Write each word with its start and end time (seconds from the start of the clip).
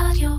רדיו. 0.00 0.30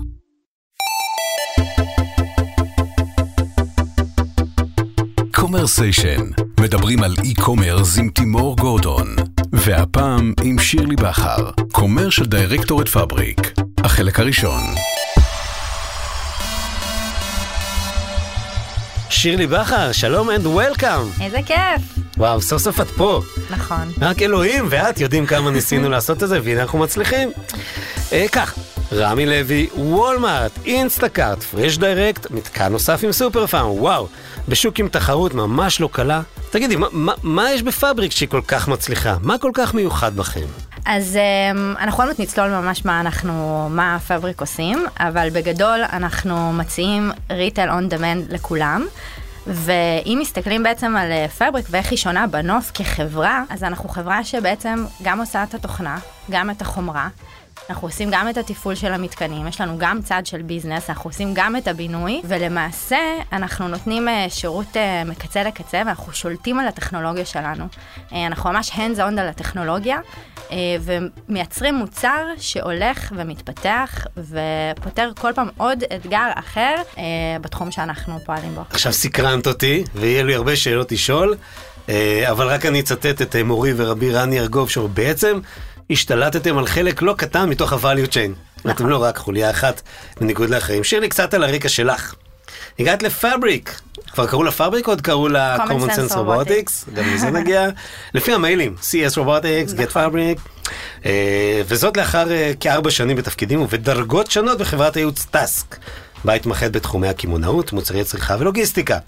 קומרסיישן, 5.34 6.20
מדברים 6.60 7.02
על 7.02 7.14
e-commerce 7.24 7.98
עם 7.98 8.10
תימור 8.10 8.56
גורדון. 8.56 9.16
והפעם 9.52 10.32
עם 10.44 10.58
שירלי 10.58 10.96
בכר, 10.96 11.50
commercial 11.72 12.24
director 12.24 12.75
at 12.75 12.88
Fabric. 12.88 13.52
החלק 13.84 14.20
הראשון. 14.20 14.62
שירלי 19.10 19.46
בכר, 19.46 19.92
שלום 19.92 20.30
and 20.30 20.44
welcome. 20.44 21.22
איזה 21.22 21.38
כיף. 21.46 21.98
וואו, 22.16 22.42
סוף 22.42 22.62
סוף 22.62 22.80
את 22.80 22.86
פה. 22.86 23.22
נכון. 23.50 23.92
רק 24.00 24.22
אלוהים 24.22 24.66
ואת 24.70 25.00
יודעים 25.00 25.26
כמה 25.26 25.50
ניסינו 25.50 25.88
לעשות 25.94 26.22
את 26.22 26.28
זה, 26.28 26.40
והנה 26.44 26.62
אנחנו 26.62 26.78
מצליחים. 26.78 27.30
אה, 28.12 28.26
כך, 28.32 28.54
רמי 28.92 29.26
לוי, 29.26 29.68
וולמארט, 29.76 30.52
Instacart, 30.66 31.42
Fresh 31.42 31.78
Direct, 31.78 32.30
מתקן 32.30 32.72
נוסף 32.72 33.00
עם 33.04 33.12
סופר 33.12 33.46
פארם, 33.46 33.70
וואו, 33.70 34.06
בשוק 34.48 34.78
עם 34.78 34.88
תחרות 34.88 35.34
ממש 35.34 35.80
לא 35.80 35.88
קלה. 35.92 36.22
תגידי, 36.50 36.76
מה, 36.76 36.86
מה, 36.92 37.12
מה 37.22 37.50
יש 37.50 37.62
ב 37.62 37.69
Fabric 37.69 38.12
שהיא 38.12 38.28
כל 38.28 38.40
כך 38.48 38.68
מצליחה? 38.68 39.16
מה 39.22 39.38
כל 39.38 39.50
כך 39.54 39.74
מיוחד 39.74 40.16
בכם? 40.16 40.46
אז 40.84 41.18
um, 41.18 41.78
אנחנו 41.78 42.02
עוד 42.02 42.08
מעט 42.08 42.20
נצלול 42.20 42.48
ממש 42.48 42.84
מה 42.84 43.00
אנחנו, 43.00 43.68
מה 43.70 43.98
Fabric 44.08 44.40
עושים, 44.40 44.84
אבל 44.98 45.28
בגדול 45.32 45.80
אנחנו 45.92 46.52
מציעים 46.52 47.10
retail 47.30 47.70
on 47.70 47.88
demand 47.88 48.32
לכולם. 48.32 48.86
ואם 49.46 50.18
מסתכלים 50.20 50.62
בעצם 50.62 50.96
על 50.96 51.26
Fabric 51.38 51.66
ואיך 51.70 51.90
היא 51.90 51.98
שונה 51.98 52.26
בנוף 52.26 52.70
כחברה, 52.74 53.42
אז 53.50 53.64
אנחנו 53.64 53.88
חברה 53.88 54.24
שבעצם 54.24 54.84
גם 55.02 55.20
עושה 55.20 55.42
את 55.42 55.54
התוכנה, 55.54 55.98
גם 56.30 56.50
את 56.50 56.62
החומרה, 56.62 57.08
אנחנו 57.70 57.88
עושים 57.88 58.08
גם 58.12 58.28
את 58.28 58.36
התפעול 58.36 58.74
של 58.74 58.92
המתקנים, 58.92 59.48
יש 59.48 59.60
לנו 59.60 59.78
גם 59.78 60.02
צד 60.02 60.22
של 60.24 60.42
ביזנס, 60.42 60.90
אנחנו 60.90 61.10
עושים 61.10 61.30
גם 61.34 61.56
את 61.56 61.68
הבינוי, 61.68 62.20
ולמעשה 62.24 62.98
אנחנו 63.32 63.68
נותנים 63.68 64.08
אה, 64.08 64.26
שירות 64.28 64.76
אה, 64.76 65.04
מקצה 65.04 65.42
לקצה, 65.42 65.78
ואנחנו 65.78 66.12
שולטים 66.12 66.58
על 66.58 66.68
הטכנולוגיה 66.68 67.24
שלנו. 67.24 67.64
אה, 68.12 68.26
אנחנו 68.26 68.50
ממש 68.52 68.70
hands 68.70 68.98
on 68.98 69.20
על 69.20 69.28
הטכנולוגיה, 69.28 69.98
ומייצרים 70.80 71.74
מוצר 71.74 72.24
שהולך 72.38 73.12
ומתפתח, 73.16 74.06
ופותר 74.16 75.10
כל 75.20 75.32
פעם 75.34 75.48
עוד 75.56 75.84
אתגר 75.96 76.26
אחר 76.34 76.74
בתחום 77.40 77.70
שאנחנו 77.70 78.18
פועלים 78.24 78.54
בו. 78.54 78.62
עכשיו 78.70 78.92
סקרנת 78.92 79.46
אותי, 79.46 79.84
ויהיה 79.94 80.22
לי 80.22 80.34
הרבה 80.34 80.56
שאלות 80.56 80.92
לשאול. 80.92 81.36
אבל 82.30 82.46
רק 82.46 82.66
אני 82.66 82.80
אצטט 82.80 83.22
את 83.22 83.36
מורי 83.36 83.72
ורבי 83.76 84.10
רני 84.10 84.40
ארגוב, 84.40 84.70
שהוא 84.70 84.88
בעצם 84.88 85.40
השתלטתם 85.90 86.58
על 86.58 86.66
חלק 86.66 87.02
לא 87.02 87.14
קטן 87.18 87.48
מתוך 87.48 87.72
ה-value 87.72 88.08
chain. 88.08 88.30
נכון. 88.58 88.70
אתם 88.70 88.88
לא 88.88 89.02
רק 89.02 89.16
חוליה 89.16 89.50
אחת 89.50 89.82
בניגוד 90.20 90.50
לאחרים. 90.50 90.84
שירלי, 90.84 91.08
קצת 91.08 91.34
על 91.34 91.44
הרקע 91.44 91.68
שלך. 91.68 92.14
הגעת 92.78 93.02
ל 93.02 93.12
Fabric. 93.12 93.80
כבר 94.12 94.26
קראו 94.26 94.42
לה 94.42 94.50
Fabric 94.50 94.86
או 94.86 94.92
עוד 94.92 95.00
קראו 95.00 95.28
לה 95.28 95.56
CommonSense 95.56 96.12
Robotics? 96.12 96.90
גם 96.94 97.14
לזה 97.14 97.30
נגיע. 97.30 97.68
לפי 98.14 98.32
המיילים, 98.32 98.74
CS 98.80 99.14
robotics, 99.14 99.78
get 99.78 99.82
נכון. 99.82 100.04
Fabric. 100.04 100.68
אה, 101.06 101.62
וזאת 101.68 101.96
לאחר 101.96 102.32
אה, 102.32 102.52
כארבע 102.60 102.90
שנים 102.90 103.16
בתפקידים 103.16 103.62
ובדרגות 103.62 104.30
שונות 104.30 104.58
בחברת 104.58 104.96
הייעוץ 104.96 105.26
טאסק, 105.30 105.76
בה 106.24 106.32
התמחת 106.32 106.70
בתחומי 106.70 107.08
הקמעונאות, 107.08 107.72
מוצרי 107.72 108.04
צריכה 108.04 108.36
ולוגיסטיקה. 108.38 108.98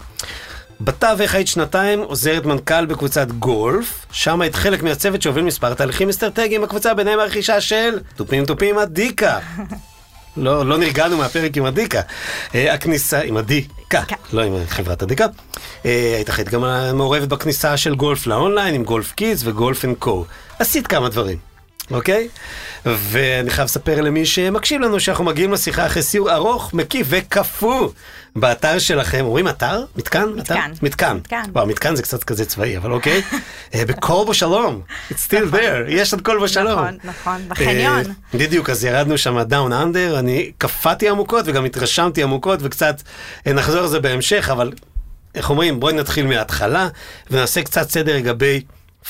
בתווך 0.83 1.35
היית 1.35 1.47
שנתיים 1.47 1.99
עוזרת 1.99 2.45
מנכ"ל 2.45 2.85
בקבוצת 2.85 3.27
גולף, 3.31 4.05
שם 4.11 4.41
היית 4.41 4.55
חלק 4.55 4.83
מהצוות 4.83 5.21
שהוביל 5.21 5.43
מספר 5.43 5.73
תהליכים 5.73 6.09
אסטרטגיים 6.09 6.61
בקבוצה, 6.61 6.93
ביניהם 6.93 7.19
הרכישה 7.19 7.61
של 7.61 7.99
תופים 8.15 8.45
תופים 8.45 8.77
עדיקה. 8.77 9.39
לא, 10.37 10.65
לא 10.65 10.77
נרגענו 10.77 11.17
מהפרק 11.17 11.57
עם 11.57 11.65
עדיקה. 11.65 12.01
אה, 12.55 12.73
הכניסה, 12.73 13.21
עם 13.21 13.37
עדיקה, 13.37 14.01
לא 14.33 14.41
עם 14.41 14.53
חברת 14.67 15.03
עדיקה. 15.03 15.25
אה, 15.85 16.13
היית 16.15 16.29
אחראית 16.29 16.49
גם 16.49 16.61
מעורבת 16.93 17.27
בכניסה 17.27 17.77
של 17.77 17.95
גולף 17.95 18.27
לאונליין, 18.27 18.75
עם 18.75 18.83
גולף 18.83 19.11
קידס 19.11 19.41
וגולף 19.45 19.85
אנד 19.85 19.95
קו. 19.99 20.25
עשית 20.59 20.87
כמה 20.87 21.09
דברים. 21.09 21.50
אוקיי? 21.91 22.27
ואני 22.85 23.49
חייב 23.49 23.65
לספר 23.65 24.01
למי 24.01 24.25
שמקשיב 24.25 24.81
לנו 24.81 24.99
שאנחנו 24.99 25.23
מגיעים 25.23 25.51
לשיחה 25.53 25.85
אחרי 25.85 26.03
סיור 26.03 26.33
ארוך, 26.33 26.73
מקיף 26.73 27.07
וקפוא 27.09 27.89
באתר 28.35 28.79
שלכם. 28.79 29.25
אומרים 29.25 29.47
אתר? 29.47 29.85
מתקן? 29.95 30.29
מתקן. 30.35 30.71
מתקן. 30.81 31.15
מתקן. 31.17 31.43
וואו, 31.51 31.67
מתקן 31.67 31.95
זה 31.95 32.03
קצת 32.03 32.23
כזה 32.23 32.45
צבאי, 32.45 32.77
אבל 32.77 32.91
אוקיי. 32.91 33.21
אה, 33.75 33.85
בכל 33.85 34.23
בו 34.25 34.33
שלום. 34.33 34.81
It's 35.11 35.13
still 35.13 35.53
there. 35.53 35.87
יש 35.87 36.13
עוד 36.13 36.21
כל 36.21 36.39
בו 36.39 36.47
שלום. 36.47 36.79
נכון, 36.79 36.97
נכון, 37.03 37.41
בחניון. 37.47 38.05
אה, 38.05 38.11
בדיוק, 38.33 38.69
אז 38.69 38.83
ירדנו 38.83 39.17
שם 39.17 39.41
down 39.41 39.73
under, 39.73 40.19
אני 40.19 40.51
קפאתי 40.57 41.09
עמוקות 41.09 41.45
וגם 41.47 41.65
התרשמתי 41.65 42.23
עמוקות 42.23 42.59
וקצת 42.61 43.01
אה, 43.47 43.53
נחזור 43.53 43.81
על 43.81 43.87
זה 43.87 43.99
בהמשך, 43.99 44.49
אבל 44.51 44.71
איך 45.35 45.49
אומרים, 45.49 45.79
בואי 45.79 45.93
נתחיל 45.93 46.27
מההתחלה 46.27 46.87
ונעשה 47.31 47.63
קצת 47.63 47.89
סדר 47.89 48.15
לגבי 48.17 48.61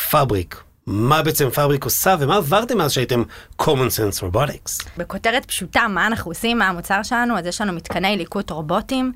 Fabric. 0.10 0.71
מה 0.92 1.24
בעצם 1.24 1.50
Fabric 1.50 1.84
עושה 1.86 2.16
ומה 2.20 2.36
עברתם 2.36 2.78
מאז 2.78 2.92
שהייתם 2.92 3.24
CommonSense 3.62 4.24
Robotics. 4.24 4.90
בכותרת 4.98 5.46
פשוטה, 5.46 5.88
מה 5.88 6.08
אנחנו 6.08 6.32
עושים 6.32 6.58
מהמוצר 6.58 7.04
שלנו? 7.04 7.38
אז 7.38 7.46
יש 7.46 7.62
לנו 7.62 7.74
מתקני 7.74 8.18
ליקוט 8.18 8.52
רובוטים 8.52 9.12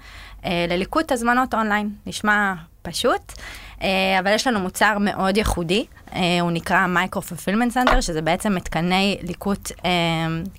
אה, 0.46 0.66
לליקוט 0.70 1.12
הזמנות 1.12 1.54
אונליין. 1.54 1.90
נשמע 2.06 2.54
פשוט, 2.82 3.34
אה, 3.82 3.88
אבל 4.20 4.34
יש 4.34 4.48
לנו 4.48 4.60
מוצר 4.60 4.98
מאוד 5.00 5.38
ייחודי, 5.38 5.86
אה, 6.16 6.22
הוא 6.42 6.52
נקרא 6.52 6.88
micro 6.88 7.22
fulfillment 7.22 7.72
center, 7.72 8.02
שזה 8.02 8.22
בעצם 8.22 8.56
מתקני 8.56 9.18
ליקוט 9.22 9.72
אה, 9.86 9.92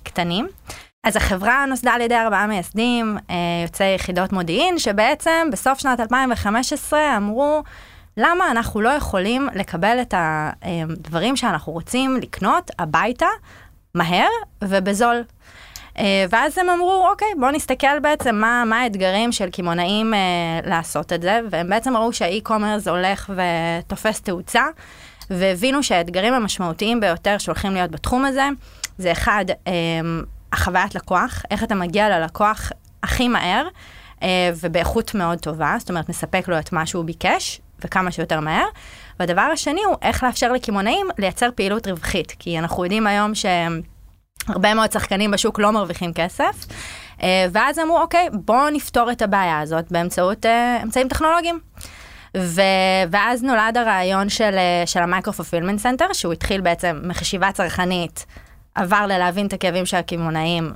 קטנים. 0.03 0.47
אז 1.03 1.15
החברה 1.15 1.65
נוסדה 1.65 1.91
על 1.91 2.01
ידי 2.01 2.15
ארבעה 2.15 2.47
מייסדים, 2.47 3.17
אה, 3.29 3.35
יוצאי 3.63 3.95
יחידות 3.95 4.33
מודיעין, 4.33 4.79
שבעצם 4.79 5.47
בסוף 5.51 5.79
שנת 5.79 5.99
2015 5.99 7.17
אמרו, 7.17 7.63
למה 8.17 8.51
אנחנו 8.51 8.81
לא 8.81 8.89
יכולים 8.89 9.47
לקבל 9.55 9.97
את 10.01 10.13
הדברים 10.17 11.35
שאנחנו 11.35 11.73
רוצים 11.73 12.17
לקנות 12.17 12.71
הביתה, 12.79 13.27
מהר 13.95 14.27
ובזול. 14.63 15.23
אה, 15.97 16.25
ואז 16.29 16.57
הם 16.57 16.69
אמרו, 16.69 17.07
אוקיי, 17.11 17.27
בואו 17.39 17.51
נסתכל 17.51 17.99
בעצם 17.99 18.35
מה, 18.35 18.63
מה 18.65 18.81
האתגרים 18.81 19.31
של 19.31 19.49
קמעונאים 19.49 20.13
אה, 20.13 20.19
לעשות 20.65 21.13
את 21.13 21.21
זה, 21.21 21.39
והם 21.49 21.69
בעצם 21.69 21.97
ראו 21.97 22.13
שהאי-קומרס 22.13 22.87
הולך 22.87 23.29
ותופס 23.35 24.21
תאוצה, 24.21 24.63
והבינו 25.29 25.83
שהאתגרים 25.83 26.33
המשמעותיים 26.33 26.99
ביותר 26.99 27.37
שהולכים 27.37 27.73
להיות 27.73 27.91
בתחום 27.91 28.25
הזה, 28.25 28.49
זה 28.97 29.11
אחד, 29.11 29.45
אה, 29.67 29.73
החוויית 30.53 30.95
לקוח, 30.95 31.43
איך 31.51 31.63
אתה 31.63 31.75
מגיע 31.75 32.19
ללקוח 32.19 32.71
הכי 33.03 33.27
מהר, 33.27 33.67
אה, 34.23 34.51
ובאיכות 34.61 35.15
מאוד 35.15 35.39
טובה, 35.39 35.75
זאת 35.79 35.89
אומרת, 35.89 36.09
מספק 36.09 36.47
לו 36.47 36.59
את 36.59 36.73
מה 36.73 36.85
שהוא 36.85 37.05
ביקש, 37.05 37.61
וכמה 37.85 38.11
שיותר 38.11 38.39
מהר. 38.39 38.65
והדבר 39.19 39.41
השני 39.41 39.83
הוא 39.83 39.95
איך 40.01 40.23
לאפשר 40.23 40.51
לקמעונאים 40.51 41.07
לייצר 41.17 41.49
פעילות 41.55 41.87
רווחית, 41.87 42.35
כי 42.39 42.59
אנחנו 42.59 42.83
יודעים 42.83 43.07
היום 43.07 43.31
שהרבה 43.35 44.73
מאוד 44.73 44.91
שחקנים 44.91 45.31
בשוק 45.31 45.59
לא 45.59 45.71
מרוויחים 45.71 46.13
כסף, 46.13 46.65
אה, 47.23 47.45
ואז 47.51 47.79
אמרו, 47.79 48.01
אוקיי, 48.01 48.29
בואו 48.33 48.69
נפתור 48.69 49.11
את 49.11 49.21
הבעיה 49.21 49.59
הזאת 49.59 49.91
באמצעות 49.91 50.45
אה, 50.45 50.79
אמצעים 50.83 51.07
טכנולוגיים. 51.07 51.59
ו... 52.37 52.61
ואז 53.11 53.43
נולד 53.43 53.77
הרעיון 53.77 54.29
של, 54.29 54.55
אה, 54.57 54.83
של 54.85 54.99
ה 54.99 55.05
micro 55.05 55.33
fulfillment 55.33 55.79
center, 55.79 56.13
שהוא 56.13 56.33
התחיל 56.33 56.61
בעצם 56.61 57.01
מחשיבה 57.03 57.51
צרכנית, 57.51 58.25
עבר 58.77 59.05
ללהבין 59.07 59.47
את 59.47 59.53
הכאבים 59.53 59.85
של 59.85 59.97
הקמעונאים. 59.97 60.71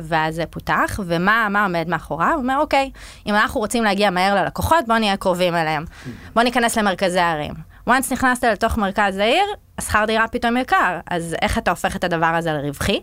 ואז 0.00 0.34
זה 0.34 0.44
פותח, 0.50 1.00
ומה 1.06 1.62
עומד 1.64 1.88
מאחוריו? 1.88 2.30
הוא 2.32 2.42
אומר, 2.42 2.58
אוקיי, 2.58 2.90
אם 3.26 3.34
אנחנו 3.34 3.60
רוצים 3.60 3.84
להגיע 3.84 4.10
מהר 4.10 4.34
ללקוחות, 4.34 4.84
בואו 4.86 4.98
נהיה 4.98 5.16
קרובים 5.16 5.54
אליהם. 5.54 5.84
בואו 6.34 6.44
ניכנס 6.44 6.78
למרכזי 6.78 7.20
הערים. 7.20 7.54
once 7.88 8.12
נכנסת 8.12 8.44
לתוך 8.44 8.78
מרכז 8.78 9.18
העיר, 9.18 9.44
השכר 9.78 10.04
דירה 10.04 10.28
פתאום 10.28 10.56
יקר, 10.56 10.98
אז 11.10 11.36
איך 11.42 11.58
אתה 11.58 11.70
הופך 11.70 11.96
את 11.96 12.04
הדבר 12.04 12.26
הזה 12.26 12.52
לרווחי? 12.52 13.00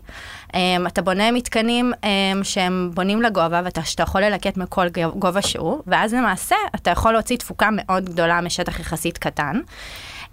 Um, 0.48 0.56
אתה 0.86 1.02
בונה 1.02 1.30
מתקנים 1.30 1.92
um, 2.02 2.06
שהם 2.44 2.90
בונים 2.94 3.22
לגובה, 3.22 3.60
ואתה 3.64 3.80
יכול 4.02 4.20
ללקט 4.20 4.56
מכל 4.56 4.86
גובה 5.14 5.42
שהוא, 5.42 5.82
ואז 5.86 6.14
למעשה 6.14 6.56
אתה 6.74 6.90
יכול 6.90 7.12
להוציא 7.12 7.36
תפוקה 7.36 7.68
מאוד 7.72 8.04
גדולה 8.04 8.40
משטח 8.40 8.80
יחסית 8.80 9.18
קטן. 9.18 9.60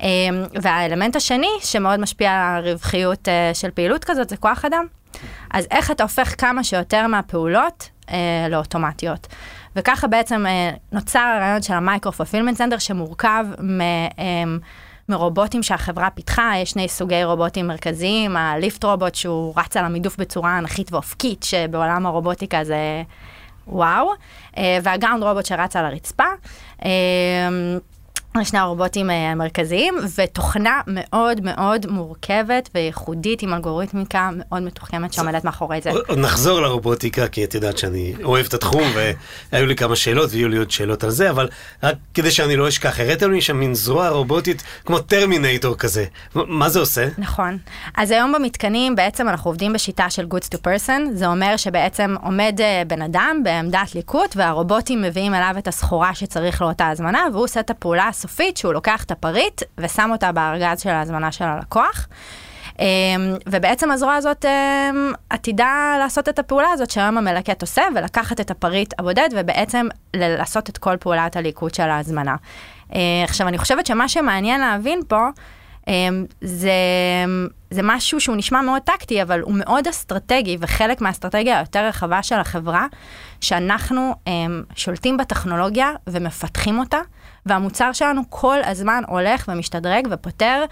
Um, 0.01 0.03
והאלמנט 0.61 1.15
השני, 1.15 1.51
שמאוד 1.59 1.99
משפיע 1.99 2.31
על 2.31 2.67
הרווחיות 2.67 3.27
uh, 3.27 3.31
של 3.53 3.71
פעילות 3.71 4.03
כזאת, 4.03 4.29
זה 4.29 4.37
כוח 4.37 4.65
אדם. 4.65 4.85
אז 5.53 5.67
איך 5.71 5.91
אתה 5.91 6.03
הופך 6.03 6.41
כמה 6.41 6.63
שיותר 6.63 7.07
מהפעולות 7.07 7.89
אה, 8.05 8.11
לאוטומטיות. 8.49 9.27
וככה 9.75 10.07
בעצם 10.07 10.45
אה, 10.45 10.79
נוצר 10.91 11.19
הרעיון 11.19 11.61
של 11.61 11.73
ה 11.73 11.80
micro 11.80 12.11
fulfillment 12.11 12.57
center, 12.57 12.77
שמורכב 12.77 13.45
מ... 13.59 13.81
אמ, 13.81 14.63
מרובוטים 15.09 15.63
שהחברה 15.63 16.09
פיתחה, 16.09 16.51
יש 16.57 16.71
שני 16.71 16.87
סוגי 16.87 17.23
רובוטים 17.23 17.67
מרכזיים, 17.67 18.37
ה 18.37 18.47
lift 18.47 18.83
robot 18.83 19.15
שהוא 19.15 19.53
רץ 19.57 19.77
על 19.77 19.85
המידוף 19.85 20.17
בצורה 20.17 20.57
אנכית 20.57 20.93
ואופקית, 20.93 21.43
שבעולם 21.43 22.05
הרובוטיקה 22.05 22.63
זה 22.63 23.03
וואו, 23.67 24.11
וה 24.57 24.74
ground 24.74 25.23
robot 25.23 25.45
שרץ 25.45 25.75
על 25.75 25.85
הרצפה. 25.85 26.23
שני 28.43 28.59
הרובוטים 28.59 29.09
אה, 29.09 29.31
המרכזיים, 29.31 29.95
ותוכנה 30.15 30.81
מאוד 30.87 31.41
מאוד 31.41 31.85
מורכבת 31.89 32.69
וייחודית 32.75 33.41
עם 33.41 33.53
אלגוריתמיקה 33.53 34.29
מאוד 34.33 34.63
מתוחכמת 34.63 35.13
שעומדת 35.13 35.43
מאחורי 35.43 35.81
זה. 35.81 35.91
עוד 36.07 36.17
נחזור 36.17 36.59
לרובוטיקה, 36.59 37.27
כי 37.27 37.43
את 37.43 37.53
יודעת 37.53 37.77
שאני 37.77 38.13
אוהב 38.23 38.45
את 38.45 38.53
התחום, 38.53 38.83
והיו 39.51 39.65
לי 39.65 39.75
כמה 39.75 39.95
שאלות 39.95 40.29
ויהיו 40.31 40.49
לי 40.49 40.57
עוד 40.57 40.71
שאלות 40.71 41.03
על 41.03 41.09
זה, 41.09 41.29
אבל 41.29 41.49
רק 41.83 41.95
כדי 42.13 42.31
שאני 42.31 42.55
לא 42.55 42.67
אשכח, 42.67 42.99
הראת 42.99 43.23
לי 43.23 43.41
שם 43.41 43.57
מין 43.57 43.75
זרוע 43.75 44.09
רובוטית 44.09 44.63
כמו 44.85 44.99
טרמינטור 44.99 45.75
כזה. 45.75 46.05
מה 46.35 46.69
זה 46.69 46.79
עושה? 46.79 47.07
נכון. 47.17 47.57
אז 47.97 48.11
היום 48.11 48.33
במתקנים 48.33 48.95
בעצם 48.95 49.29
אנחנו 49.29 49.49
עובדים 49.49 49.73
בשיטה 49.73 50.09
של 50.09 50.25
goods 50.33 50.55
to 50.55 50.57
person, 50.57 51.01
זה 51.13 51.27
אומר 51.27 51.57
שבעצם 51.57 52.15
עומד 52.23 52.61
אה, 52.61 52.83
בן 52.87 53.01
אדם 53.01 53.41
בעמדת 53.43 53.95
ליקוט, 53.95 54.35
והרובוטים 54.35 55.01
מביאים 55.01 55.33
אליו 55.33 55.55
את 55.57 55.67
הסחורה 55.67 56.15
שצריך 56.15 56.61
לאותה 56.61 56.89
הזמנה, 56.89 57.25
והוא 57.33 57.43
עושה 57.43 57.59
את 57.59 57.69
הפעולה 57.69 58.11
הסופית 58.21 58.57
שהוא 58.57 58.73
לוקח 58.73 59.03
את 59.03 59.11
הפריט 59.11 59.61
ושם 59.77 60.09
אותה 60.11 60.31
בארגז 60.31 60.81
של 60.81 60.89
ההזמנה 60.89 61.31
של 61.31 61.45
הלקוח. 61.45 62.07
Um, 62.71 62.81
ובעצם 63.45 63.91
הזרוע 63.91 64.15
הזאת 64.15 64.45
um, 64.45 65.15
עתידה 65.29 65.95
לעשות 65.99 66.29
את 66.29 66.39
הפעולה 66.39 66.67
הזאת 66.73 66.91
שהיום 66.91 67.17
המלקט 67.17 67.61
עושה, 67.61 67.81
ולקחת 67.95 68.39
את 68.39 68.51
הפריט 68.51 68.93
הבודד 68.99 69.29
ובעצם 69.35 69.87
לעשות 70.13 70.69
את 70.69 70.77
כל 70.77 70.97
פעולת 70.97 71.35
הליקוט 71.35 71.75
של 71.75 71.89
ההזמנה. 71.89 72.35
Uh, 72.89 72.93
עכשיו, 73.23 73.47
אני 73.47 73.57
חושבת 73.57 73.85
שמה 73.85 74.09
שמעניין 74.09 74.61
להבין 74.61 75.01
פה, 75.07 75.27
um, 75.79 75.89
זה, 76.41 76.71
זה 77.71 77.81
משהו 77.83 78.21
שהוא 78.21 78.35
נשמע 78.35 78.61
מאוד 78.61 78.81
טקטי, 78.81 79.21
אבל 79.21 79.41
הוא 79.41 79.53
מאוד 79.57 79.87
אסטרטגי, 79.87 80.57
וחלק 80.59 81.01
מהאסטרטגיה 81.01 81.57
היותר 81.57 81.85
רחבה 81.85 82.23
של 82.23 82.39
החברה, 82.39 82.87
שאנחנו 83.41 84.15
שולטים 84.75 85.17
בטכנולוגיה 85.17 85.91
ומפתחים 86.07 86.79
אותה. 86.79 86.99
והמוצר 87.45 87.93
שלנו 87.93 88.21
כל 88.29 88.57
הזמן 88.65 89.03
הולך 89.07 89.45
ומשתדרג 89.47 90.07
ופותר 90.11 90.63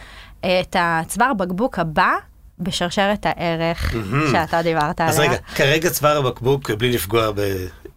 אה, 0.43 0.59
את 0.59 0.75
הצוואר 0.79 1.33
בקבוק 1.33 1.79
הבא 1.79 2.11
בשרשרת 2.59 3.25
הערך 3.25 3.95
שאתה 4.31 4.61
דיברת 4.61 5.01
עליה. 5.01 5.13
אז 5.13 5.19
רגע, 5.19 5.37
כרגע 5.55 5.89
צוואר 5.89 6.17
הבקבוק, 6.17 6.71
בלי 6.71 6.91
לפגוע 6.91 7.31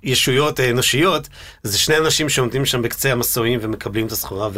בישויות 0.03 0.61
אנושיות, 0.61 1.29
זה 1.63 1.79
שני 1.79 1.99
אנשים 1.99 2.29
שעומדים 2.29 2.67
שם 2.67 2.83
בקצה 2.83 3.13
המסועים 3.13 3.59
ומקבלים 3.63 4.07
את 4.07 4.13
הסחורה 4.13 4.49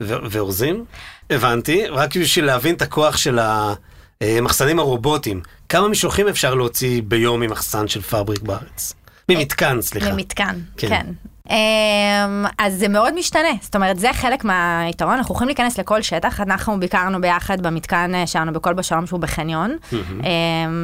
ואורזים? 0.00 0.84
הבנתי, 1.30 1.86
רק 1.86 2.16
בשביל 2.16 2.44
להבין 2.44 2.74
את 2.74 2.82
הכוח 2.82 3.16
של 3.16 3.38
המחסנים 4.20 4.78
הרובוטיים, 4.78 5.42
כמה 5.68 5.88
משלוחים 5.88 6.28
אפשר 6.28 6.54
להוציא 6.54 7.02
ביום 7.04 7.40
ממחסן 7.40 7.88
של 7.88 8.02
פאבריק 8.02 8.42
בארץ? 8.42 8.94
ממתקן, 9.28 9.80
סליחה. 9.80 10.12
ממתקן, 10.12 10.58
כן. 10.76 10.88
כן. 10.88 11.06
Um, 11.48 11.50
אז 12.64 12.74
זה 12.74 12.88
מאוד 12.88 13.14
משתנה, 13.14 13.48
זאת 13.60 13.74
אומרת 13.76 13.98
זה 13.98 14.12
חלק 14.12 14.44
מהיתרון, 14.44 15.14
אנחנו 15.14 15.34
יכולים 15.34 15.48
להיכנס 15.48 15.78
לכל 15.78 16.02
שטח, 16.02 16.40
אנחנו 16.40 16.80
ביקרנו 16.80 17.20
ביחד 17.20 17.60
במתקן 17.60 18.14
אה, 18.14 18.26
שלנו 18.26 18.52
בכל 18.52 18.74
בשלום 18.74 19.06
שהוא 19.06 19.20
בחניון, 19.20 19.76
mm-hmm. 19.82 20.24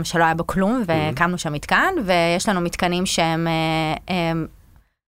שלא 0.05 0.25
היה 0.25 0.35
בו 0.35 0.47
כלום 0.47 0.83
והקמנו 0.87 1.39
שם 1.39 1.53
מתקן, 1.53 1.95
ויש 2.05 2.49
לנו 2.49 2.61
מתקנים 2.61 3.07
שהם 3.07 3.49
um, 4.07 4.11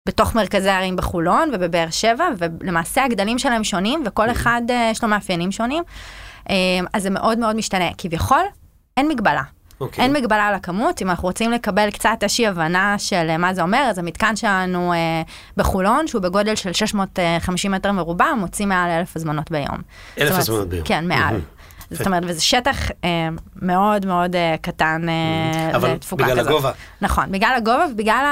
בתוך 0.08 0.36
מרכזי 0.36 0.70
הערים 0.70 0.96
בחולון 0.96 1.50
ובבאר 1.54 1.90
שבע, 1.90 2.26
ולמעשה 2.38 3.04
הגדלים 3.04 3.40
שלהם 3.40 3.64
שונים 3.64 4.04
וכל 4.06 4.32
אחד 4.32 4.62
uh, 4.68 4.74
יש 4.92 5.04
לו 5.04 5.10
מאפיינים 5.10 5.52
שונים, 5.52 5.84
um, 6.44 6.52
אז 6.94 7.04
זה 7.04 7.10
מאוד 7.10 7.40
מאוד 7.40 7.56
משתנה, 7.56 7.90
כביכול 7.98 8.44
אין 8.98 9.08
מגבלה. 9.08 9.55
Okay. 9.76 9.84
אוקיי. 9.84 10.04
אין 10.04 10.14
מגבלה 10.14 10.48
על 10.48 10.54
הכמות, 10.54 11.02
אם 11.02 11.10
אנחנו 11.10 11.28
רוצים 11.28 11.52
לקבל 11.52 11.92
קצת 11.92 12.18
איזושהי 12.22 12.48
הבנה 12.48 12.96
של 12.98 13.30
אה, 13.30 13.38
מה 13.38 13.54
זה 13.54 13.62
אומר, 13.62 13.88
אז 13.90 13.98
המתקן 13.98 14.36
שלנו 14.36 14.94
אה, 14.94 15.22
בחולון, 15.58 16.08
שהוא 16.08 16.22
בגודל 16.22 16.56
של 16.56 16.74
650 16.74 17.72
מטר 17.72 17.92
מרובע, 17.92 18.34
מוציא 18.38 18.66
מעל 18.66 18.92
אלף 18.92 19.16
הזמנות 19.16 19.52
ביום. 19.52 19.82
אלף 20.20 20.38
הזמנות 20.38 20.70
ביום. 20.70 20.84
כן, 20.86 21.08
מעל. 21.08 21.36
Mm-hmm. 21.36 21.56
זאת 21.96 22.08
אומרת, 22.08 22.24
וזה 22.26 22.42
שטח 22.42 22.92
אה, 23.04 23.30
מאוד 23.62 24.06
מאוד 24.06 24.36
אה, 24.36 24.56
קטן 24.62 25.10
אה, 25.10 25.76
אבל 25.76 25.96
בגלל 26.12 26.32
כזאת. 26.32 26.48
הגובה. 26.48 26.72
נכון, 27.02 27.32
בגלל 27.32 27.54
הגובה 27.58 27.86
ובגלל 27.92 28.26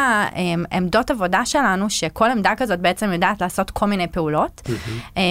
העמדות 0.72 1.12
אה, 1.12 1.16
עבודה 1.16 1.46
שלנו, 1.46 1.90
שכל 1.90 2.32
עמדה 2.32 2.54
כזאת 2.58 2.80
בעצם 2.80 3.12
יודעת 3.12 3.42
לעשות 3.42 3.72
כל 3.72 3.86
מיני 3.86 4.08
פעולות. 4.08 4.62
Mm-hmm. 4.66 5.18
אה, 5.18 5.24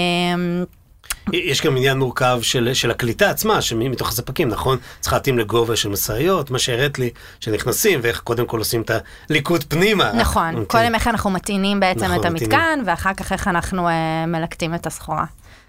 יש 1.33 1.63
גם 1.63 1.77
עניין 1.77 1.99
מורכב 1.99 2.39
של, 2.43 2.71
של 2.75 2.91
הקליטה 2.91 3.31
עצמה, 3.31 3.63
שמתוך 3.63 4.09
הספקים, 4.09 4.49
נכון? 4.49 4.79
צריך 5.01 5.13
להתאים 5.13 5.39
לגובה 5.39 5.77
של 5.77 5.89
משאיות, 5.89 6.51
מה 6.51 6.59
שהראית 6.59 6.99
לי, 6.99 7.11
שנכנסים, 7.41 8.01
ואיך 8.03 8.21
קודם 8.21 8.47
כל 8.47 8.59
עושים 8.59 8.83
את 8.83 8.91
הליקוט 9.31 9.65
פנימה. 9.69 10.13
נכון, 10.13 10.55
okay. 10.55 10.59
אוקיי. 10.59 10.81
קודם 10.81 10.95
איך 10.95 11.09
אנחנו 11.09 11.31
מטעינים 11.31 11.81
בעצם 11.81 12.05
נכון, 12.05 12.21
את 12.21 12.25
המתקן, 12.25 12.47
מטעינים. 12.47 12.85
ואחר 12.87 13.15
כך 13.15 13.33
איך 13.33 13.49
אנחנו 13.49 13.89
uh, 13.89 13.93
מלקטים 14.27 14.75
את 14.75 14.87
הסחורה. 14.87 15.25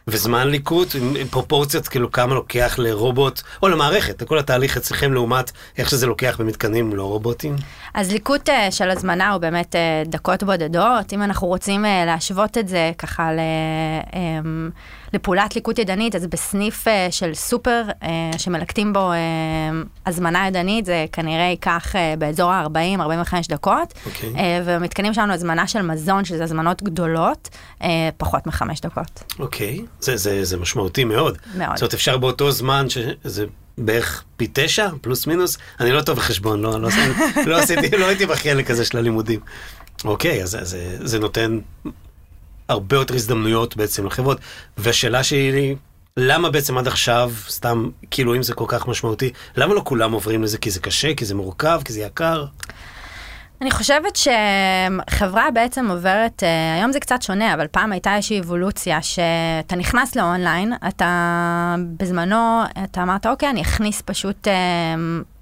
וזמן 0.08 0.48
ליקוט, 0.48 0.96
עם, 0.96 1.14
עם 1.20 1.28
פרופורציות, 1.28 1.88
כאילו 1.88 2.12
כמה 2.12 2.36
לוקח 2.36 2.76
לרובוט, 2.78 3.42
או 3.64 3.68
למערכת, 3.68 4.22
לכל 4.22 4.40
התהליך 4.40 4.78
אצלכם 4.78 5.14
לעומת 5.14 5.52
איך 5.78 5.90
שזה 5.90 6.08
לוקח 6.08 6.36
במתקנים 6.40 6.96
לא 6.96 7.04
רובוטים? 7.04 7.56
אז 7.94 8.12
ליקוט 8.12 8.50
uh, 8.50 8.52
של 8.72 8.90
הזמנה 8.90 9.32
הוא 9.32 9.42
באמת 9.42 9.76
uh, 9.76 10.10
דקות 10.10 10.44
בודדות, 10.44 11.14
אם 11.14 11.24
אנחנו 11.24 11.48
רוצים 11.48 11.86
uh, 11.86 11.88
להשוות 12.06 12.58
את 12.58 12.68
זה 12.68 12.92
ככה 12.98 13.32
ל... 13.34 13.40
Um, 14.12 14.72
לפעולת 15.14 15.56
ליקוט 15.56 15.80
ידנית, 15.80 16.16
אז 16.16 16.28
בסניף 16.28 16.88
uh, 16.88 17.12
של 17.12 17.34
סופר 17.34 17.84
uh, 18.02 18.06
שמלקטים 18.38 18.94
בו 18.94 19.12
uh, 19.12 19.88
הזמנה 20.06 20.48
ידנית, 20.48 20.86
זה 20.86 21.06
כנראה 21.12 21.44
ייקח 21.44 21.96
uh, 21.96 22.20
באזור 22.20 22.52
ה-40-45 22.52 23.34
דקות. 23.50 23.92
Okay. 23.94 24.06
אוקיי. 24.06 24.30
Uh, 24.30 24.64
ובמתקנים 24.66 25.14
שלנו 25.14 25.34
הזמנה 25.34 25.68
של 25.68 25.82
מזון, 25.82 26.26
שזה 26.26 26.44
הזמנות 26.44 26.84
גדולות, 26.84 27.50
uh, 27.80 27.84
פחות 28.18 28.48
מחמש 28.48 28.82
דקות. 28.82 29.24
אוקיי, 29.40 29.80
okay. 29.80 29.88
זה, 30.00 30.18
זה, 30.18 30.44
זה 30.46 30.58
משמעותי 30.58 31.04
מאוד. 31.04 31.38
מאוד. 31.56 31.76
זאת 31.76 31.82
אומרת, 31.82 31.94
אפשר 31.94 32.18
באותו 32.18 32.52
זמן, 32.52 32.90
שזה 32.90 33.46
בערך 33.78 34.24
פי 34.38 34.48
תשע, 34.54 34.90
פלוס 35.02 35.28
מינוס, 35.28 35.58
אני 35.80 35.92
לא 35.92 36.02
טוב 36.02 36.18
בחשבון, 36.18 36.62
לא, 36.62 36.82
לא, 36.82 36.90
לא, 37.46 37.58
עשיתי, 37.58 37.98
לא 37.98 38.06
הייתי 38.06 38.26
בחלק 38.26 38.72
הזה 38.72 38.86
של 38.86 38.98
הלימודים. 38.98 39.40
אוקיי, 40.06 40.44
אז 40.44 40.58
זה, 40.62 40.98
זה 41.00 41.20
נותן 41.20 41.60
הרבה 42.70 42.96
יותר 42.96 43.16
הזדמנויות 43.16 43.78
בעצם 43.78 44.06
לחברות. 44.06 44.38
והשאלה 44.78 45.24
שלי 45.24 45.40
היא, 45.40 45.76
למה 46.18 46.50
בעצם 46.50 46.78
עד 46.78 46.88
עכשיו, 46.88 47.32
סתם, 47.48 47.90
כאילו 48.12 48.36
אם 48.36 48.44
זה 48.44 48.54
כל 48.54 48.66
כך 48.68 48.88
משמעותי, 48.88 49.32
למה 49.56 49.74
לא 49.74 49.82
כולם 49.86 50.12
עוברים 50.12 50.44
לזה? 50.44 50.58
כי 50.58 50.72
זה 50.72 50.80
קשה, 50.80 51.14
כי 51.14 51.26
זה 51.26 51.36
מורכב, 51.36 51.82
כי 51.86 51.94
זה 51.94 52.00
יקר? 52.00 52.46
אני 53.62 53.72
חושבת 53.72 54.16
שחברה 54.16 55.52
בעצם 55.52 55.90
עוברת, 55.90 56.44
אה, 56.44 56.74
היום 56.76 56.92
זה 56.92 57.00
קצת 57.00 57.22
שונה, 57.22 57.54
אבל 57.54 57.68
פעם 57.68 57.92
הייתה 57.92 58.16
איזושהי 58.16 58.40
אבולוציה 58.40 59.02
שאתה 59.02 59.76
נכנס 59.76 60.16
לאונליין, 60.16 60.74
אתה 60.88 61.76
בזמנו, 62.00 62.62
אתה 62.84 63.04
אמרת, 63.04 63.26
אוקיי, 63.26 63.50
אני 63.50 63.62
אכניס 63.62 64.02
פשוט, 64.06 64.48
אה, 64.48 64.54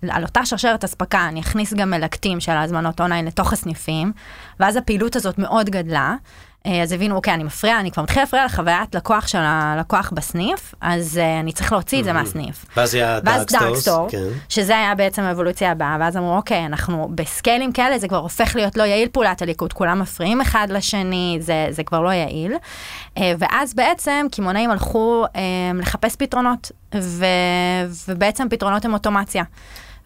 על 0.09 0.23
אותה 0.23 0.45
שרשרת 0.45 0.83
אספקה, 0.83 1.27
אני 1.27 1.41
אכניס 1.41 1.73
גם 1.73 1.89
מלקטים 1.89 2.39
של 2.39 2.51
ההזמנות 2.51 3.01
אונליין 3.01 3.25
לתוך 3.25 3.53
הסניפים, 3.53 4.11
ואז 4.59 4.75
הפעילות 4.75 5.15
הזאת 5.15 5.39
מאוד 5.39 5.69
גדלה. 5.69 6.15
אה, 6.65 6.81
אז 6.83 6.91
הבינו, 6.91 7.15
אוקיי, 7.15 7.33
אני 7.33 7.43
מפריע, 7.43 7.79
אני 7.79 7.91
כבר 7.91 8.03
מתחיל 8.03 8.21
להפריע 8.21 8.45
לחוויית 8.45 8.95
לקוח 8.95 9.27
של 9.27 9.37
הלקוח 9.41 10.11
בסניף, 10.15 10.75
אז 10.81 11.19
uh, 11.19 11.39
אני 11.41 11.51
צריך 11.51 11.71
להוציא 11.71 11.99
את 11.99 12.03
זה 12.03 12.13
מהסניף. 12.13 12.65
ואז 12.77 12.95
היה 12.95 13.19
דארק 13.19 13.75
סטור, 13.75 14.07
כן. 14.09 14.27
שזה 14.49 14.77
היה 14.77 14.95
בעצם 14.95 15.21
האבולוציה 15.21 15.71
הבאה, 15.71 15.97
ואז 15.99 16.17
אמרו, 16.17 16.35
אוקיי, 16.35 16.65
אנחנו 16.65 17.09
בסקיילים 17.15 17.71
כאלה, 17.71 17.99
זה 17.99 18.07
כבר 18.07 18.17
הופך 18.17 18.55
להיות 18.55 18.77
לא 18.77 18.83
יעיל 18.83 19.09
פעולת 19.11 19.41
הליקוד, 19.41 19.73
כולם 19.73 19.99
מפריעים 19.99 20.41
אחד 20.41 20.67
לשני, 20.69 21.37
זה, 21.41 21.67
זה 21.69 21.83
כבר 21.83 22.01
לא 22.01 22.09
יעיל. 22.09 22.53
Uh, 23.15 23.21
ואז 23.39 23.73
בעצם 23.73 24.27
קמעונאים 24.31 24.71
הלכו 24.71 25.25
uh, 25.27 25.37
לחפש 25.79 26.15
פתרונות, 26.15 26.71
ו, 26.95 27.25
ובעצם 28.07 28.49
פתרונות 28.49 28.85
הם 28.85 28.93
אוטומציה. 28.93 29.43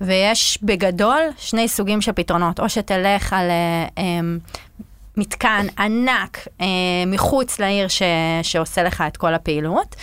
ויש 0.02 0.60
בגדול 0.64 1.22
שני 1.38 1.68
סוגים 1.68 2.02
של 2.02 2.12
פתרונות, 2.12 2.60
או 2.60 2.70
שתלך 2.70 3.34
על... 3.34 3.48
Uh, 3.50 4.00
um, 4.00 4.65
מתקן 5.18 5.66
ענק 5.80 6.48
אה, 6.62 6.66
מחוץ 7.08 7.60
לעיר 7.60 7.88
ש, 7.88 8.02
שעושה 8.44 8.84
לך 8.84 9.04
את 9.08 9.18
כל 9.18 9.34
הפעילות. 9.34 9.96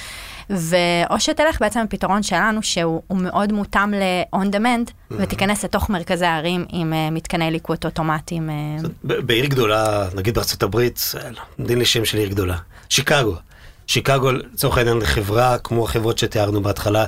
ואו 0.50 1.20
שתלך 1.20 1.60
בעצם 1.60 1.80
הפתרון 1.80 2.22
שלנו 2.22 2.62
שהוא 2.62 3.02
מאוד 3.10 3.52
מותאם 3.52 3.94
ל-on 3.94 4.46
demand 4.52 4.90
mm-hmm. 4.90 5.14
ותיכנס 5.18 5.64
לתוך 5.64 5.90
מרכזי 5.90 6.26
הערים 6.26 6.64
עם 6.68 6.92
uh, 6.92 7.14
מתקני 7.14 7.50
ליקוט 7.50 7.84
אוטומטיים. 7.84 8.50
Uh... 8.50 8.86
בעיר 9.04 9.46
גדולה, 9.46 10.08
נגיד 10.14 10.34
בארצות 10.34 10.62
הברית, 10.62 11.12
דין 11.60 11.78
לי 11.78 11.84
שם 11.84 12.04
של 12.04 12.18
עיר 12.18 12.28
גדולה, 12.28 12.56
שיקגו. 12.88 13.34
שיקגו 13.86 14.32
לצורך 14.32 14.78
העניין 14.78 15.04
חברה 15.04 15.58
כמו 15.58 15.84
החברות 15.84 16.18
שתיארנו 16.18 16.62
בהתחלה, 16.62 17.04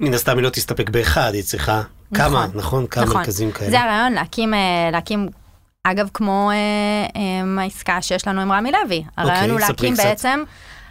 מן 0.00 0.14
הסתם 0.14 0.36
היא 0.36 0.44
לא 0.44 0.50
תסתפק 0.50 0.90
באחד, 0.90 1.30
היא 1.34 1.42
צריכה 1.42 1.82
נכון, 2.12 2.28
כמה, 2.28 2.46
נכון? 2.54 2.86
כמה 2.86 3.04
נכון. 3.04 3.16
מרכזים 3.16 3.52
כאלה. 3.52 3.70
זה 3.70 3.80
הרעיון, 3.80 4.12
להקים, 4.12 4.54
להקים 4.92 5.28
אגב, 5.84 6.08
כמו 6.14 6.50
אה, 6.50 6.56
אה, 7.16 7.62
העסקה 7.62 8.02
שיש 8.02 8.28
לנו 8.28 8.40
עם 8.40 8.52
רמי 8.52 8.72
לוי. 8.72 9.04
הרעיון 9.16 9.36
אוקיי, 9.36 9.50
הוא 9.50 9.60
להקים 9.60 9.94
בעצם 9.94 10.42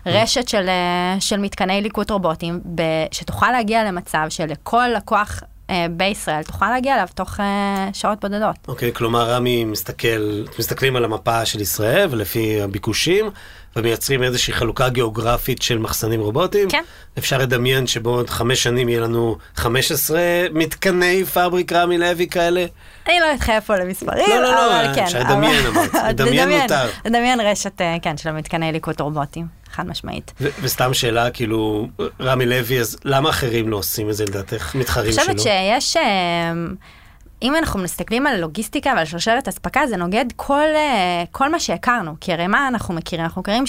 רשת 0.05 0.47
של, 0.47 0.69
אה, 0.69 1.15
של 1.19 1.37
מתקני 1.37 1.81
ליקוט 1.81 2.11
רובוטים, 2.11 2.59
ב, 2.75 2.81
שתוכל 3.11 3.51
להגיע 3.51 3.83
למצב 3.83 4.25
שלכל 4.29 4.87
לקוח 4.97 5.43
אה, 5.69 5.85
בישראל, 5.91 6.43
תוכל 6.43 6.69
להגיע 6.69 6.95
אליו 6.95 7.07
תוך 7.15 7.39
אה, 7.39 7.89
שעות 7.93 8.19
בודדות. 8.21 8.55
אוקיי, 8.67 8.93
כלומר 8.93 9.29
רמי 9.29 9.65
מסתכל, 9.65 10.43
מסתכלים 10.59 10.95
על 10.95 11.05
המפה 11.05 11.45
של 11.45 11.61
ישראל 11.61 12.07
ולפי 12.11 12.61
הביקושים, 12.61 13.29
ומייצרים 13.75 14.23
איזושהי 14.23 14.53
חלוקה 14.53 14.89
גיאוגרפית 14.89 15.61
של 15.61 15.77
מחסנים 15.77 16.21
רובוטיים. 16.21 16.69
כן. 16.69 16.83
אפשר 17.17 17.37
לדמיין 17.37 17.87
שבעוד 17.87 18.29
חמש 18.29 18.63
שנים 18.63 18.89
יהיה 18.89 19.01
לנו 19.01 19.37
15 19.55 20.19
מתקני 20.53 21.25
פאבריק 21.25 21.73
רמי 21.73 21.97
לוי 21.97 22.27
כאלה. 22.27 22.65
אני 23.07 23.19
לא 23.19 23.25
אתחייב 23.35 23.63
פה 23.63 23.75
למספרים, 23.75 24.29
לא, 24.29 24.35
לא, 24.35 24.51
לא, 24.51 24.81
אבל 24.83 24.95
כן. 24.95 25.03
אפשר 25.03 25.19
לדמיין, 25.19 25.65
אבל-. 25.65 25.87
לדמיין 26.09 26.49
מותר. 26.49 26.89
לדמיין 27.05 27.39
רשת, 27.41 27.81
אה, 27.81 27.95
כן, 28.01 28.17
של 28.17 28.31
מתקני 28.31 28.71
ליקוט 28.71 29.01
רובוטים, 29.01 29.47
חד 29.71 29.87
משמעית. 29.87 30.33
ו- 30.41 30.47
וסתם 30.61 30.93
שאלה, 30.93 31.29
כאילו, 31.29 31.87
רמי 32.21 32.45
לוי, 32.45 32.79
אז 32.79 32.97
למה 33.05 33.29
אחרים 33.29 33.69
לא 33.69 33.77
עושים 33.77 34.09
את 34.09 34.15
זה 34.15 34.25
לדעתך? 34.25 34.75
מתחרים 34.75 35.05
אני 35.05 35.13
שלו? 35.13 35.23
חושבת 35.23 35.39
שיש, 35.39 35.97
אה, 35.97 36.51
אם 37.41 37.55
אנחנו 37.55 37.79
מסתכלים 37.79 38.27
על 38.27 38.39
לוגיסטיקה 38.39 38.93
ועל 38.95 39.05
שרשרת 39.05 39.47
אספקה, 39.47 39.87
זה 39.87 39.97
נוגד 39.97 40.25
כל, 40.35 40.67
אה, 40.75 41.23
כל 41.31 41.51
מה 41.51 41.59
שהכרנו. 41.59 42.15
כי 42.21 42.33
הרי 42.33 42.47
מה 42.47 42.67
אנחנו 42.67 42.93
מכירים? 42.93 43.25
אנחנו 43.25 43.41
מכירים 43.41 43.63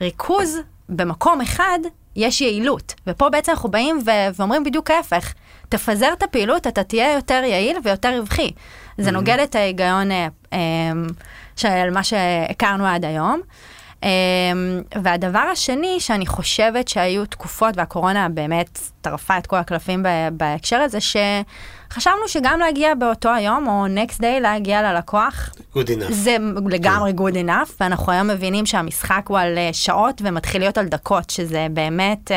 שלריכוז 0.00 0.58
במקום 0.88 1.40
אחד 1.40 1.78
יש 2.16 2.40
יעילות. 2.40 2.94
ופה 3.06 3.28
בעצם 3.28 3.52
אנחנו 3.52 3.70
באים 3.70 3.98
ו- 4.06 4.34
ואומרים 4.34 4.64
בדיוק 4.64 4.90
ההפך. 4.90 5.34
תפזר 5.68 6.12
את 6.12 6.22
הפעילות, 6.22 6.66
אתה 6.66 6.82
תהיה 6.82 7.12
יותר 7.14 7.42
יעיל 7.44 7.76
ויותר 7.84 8.18
רווחי. 8.18 8.50
זה 8.98 9.10
נוגד 9.10 9.38
את 9.38 9.54
ההיגיון 9.54 10.12
אה, 10.12 10.28
אה, 10.52 10.58
של 11.56 11.90
מה 11.90 12.02
שהכרנו 12.02 12.86
עד 12.86 13.04
היום. 13.04 13.40
Um, 14.00 14.02
והדבר 15.02 15.38
השני, 15.38 16.00
שאני 16.00 16.26
חושבת 16.26 16.88
שהיו 16.88 17.26
תקופות, 17.26 17.76
והקורונה 17.76 18.28
באמת 18.28 18.78
טרפה 19.00 19.38
את 19.38 19.46
כל 19.46 19.56
הקלפים 19.56 20.02
בהקשר 20.32 20.76
הזה, 20.76 20.98
שחשבנו 21.92 22.28
שגם 22.28 22.58
להגיע 22.58 22.94
באותו 22.94 23.28
היום, 23.28 23.68
או 23.68 23.86
next 23.86 24.20
day 24.20 24.40
להגיע 24.40 24.92
ללקוח, 24.92 25.50
good 25.74 25.86
enough. 25.86 26.12
זה 26.12 26.36
לגמרי 26.66 27.12
good 27.16 27.46
enough, 27.46 27.72
ואנחנו 27.80 28.12
היום 28.12 28.28
מבינים 28.28 28.66
שהמשחק 28.66 29.22
הוא 29.28 29.38
על 29.38 29.58
אה, 29.58 29.70
שעות 29.72 30.22
ומתחיל 30.24 30.60
להיות 30.60 30.78
על 30.78 30.86
דקות, 30.86 31.30
שזה 31.30 31.66
באמת 31.70 32.30
uh, 32.30 32.34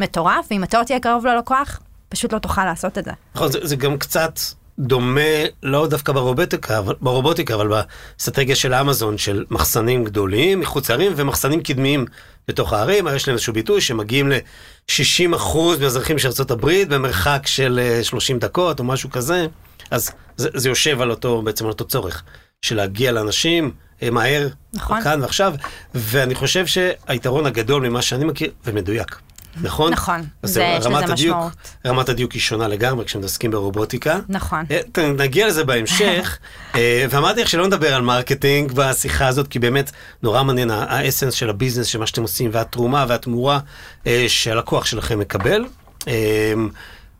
מטורף, 0.00 0.46
ואם 0.50 0.64
אתה 0.64 0.78
לא 0.78 0.84
תהיה 0.84 1.00
קרוב 1.00 1.26
ללקוח, 1.26 1.80
פשוט 2.08 2.32
לא 2.32 2.38
תוכל 2.38 2.64
לעשות 2.64 2.98
את 2.98 3.04
זה. 3.04 3.10
נכון, 3.34 3.52
זה, 3.52 3.58
זה 3.62 3.76
גם 3.76 3.98
קצת 3.98 4.38
דומה, 4.78 5.20
לא 5.62 5.86
דווקא 5.86 6.12
ברובוטיקה, 6.12 6.78
אבל, 6.78 6.94
ברובוטיקה, 7.00 7.54
אבל 7.54 7.68
באסטרטגיה 7.68 8.56
של 8.56 8.74
אמזון, 8.74 9.18
של 9.18 9.44
מחסנים 9.50 10.04
גדולים 10.04 10.60
מחוץ 10.60 10.90
לערים 10.90 11.12
ומחסנים 11.16 11.62
קדמיים 11.62 12.06
בתוך 12.48 12.72
הערים. 12.72 13.08
יש 13.16 13.28
להם 13.28 13.34
איזשהו 13.34 13.52
ביטוי 13.52 13.80
שמגיעים 13.80 14.28
ל-60% 14.28 15.56
מהאזרחים 15.80 16.18
של 16.18 16.28
ארה"ב 16.28 16.70
במרחק 16.88 17.42
של 17.46 17.80
אה, 17.82 18.04
30 18.04 18.38
דקות 18.38 18.78
או 18.78 18.84
משהו 18.84 19.10
כזה. 19.10 19.46
אז 19.90 20.10
זה, 20.36 20.48
זה 20.54 20.68
יושב 20.68 21.00
על 21.00 21.10
אותו, 21.10 21.42
בעצם 21.42 21.64
על 21.64 21.70
אותו 21.70 21.84
צורך, 21.84 22.22
של 22.62 22.76
להגיע 22.76 23.12
לאנשים 23.12 23.70
אה, 24.02 24.10
מהר, 24.10 24.48
נכון. 24.74 25.02
כאן 25.02 25.22
ועכשיו, 25.22 25.54
ואני 25.94 26.34
חושב 26.34 26.66
שהיתרון 26.66 27.46
הגדול 27.46 27.88
ממה 27.88 28.02
שאני 28.02 28.24
מכיר, 28.24 28.50
ומדויק. 28.64 29.16
נכון? 29.62 29.92
נכון, 29.92 30.20
זה- 30.42 30.62
יש 30.78 30.86
לזה 30.86 30.96
הדיוק- 30.98 31.12
משמעות. 31.36 31.52
רמת 31.86 32.08
הדיוק 32.08 32.32
היא 32.32 32.40
שונה 32.40 32.68
לגמרי 32.68 33.04
כשמתעסקים 33.04 33.50
ברובוטיקה. 33.50 34.18
נכון. 34.28 34.64
אה, 34.70 35.10
נגיע 35.18 35.46
לזה 35.48 35.64
בהמשך, 35.64 36.38
אה, 36.74 37.06
ואמרתי 37.10 37.42
לך 37.42 37.48
שלא 37.48 37.66
נדבר 37.66 37.94
על 37.94 38.02
marketing 38.02 38.72
בשיחה 38.72 39.26
הזאת, 39.28 39.48
כי 39.48 39.58
באמת 39.58 39.90
נורא 40.22 40.42
מעניין 40.42 40.70
ה 40.70 40.78
essence 40.78 41.34
של 41.34 41.50
ה 41.50 41.54
business, 41.54 41.86
של 41.86 41.98
מה 41.98 42.06
שאתם 42.06 42.22
עושים, 42.22 42.50
והתרומה 42.52 43.04
והתמורה 43.08 43.58
אה, 44.06 44.24
שהלקוח 44.28 44.84
שלכם 44.84 45.18
מקבל. 45.18 45.64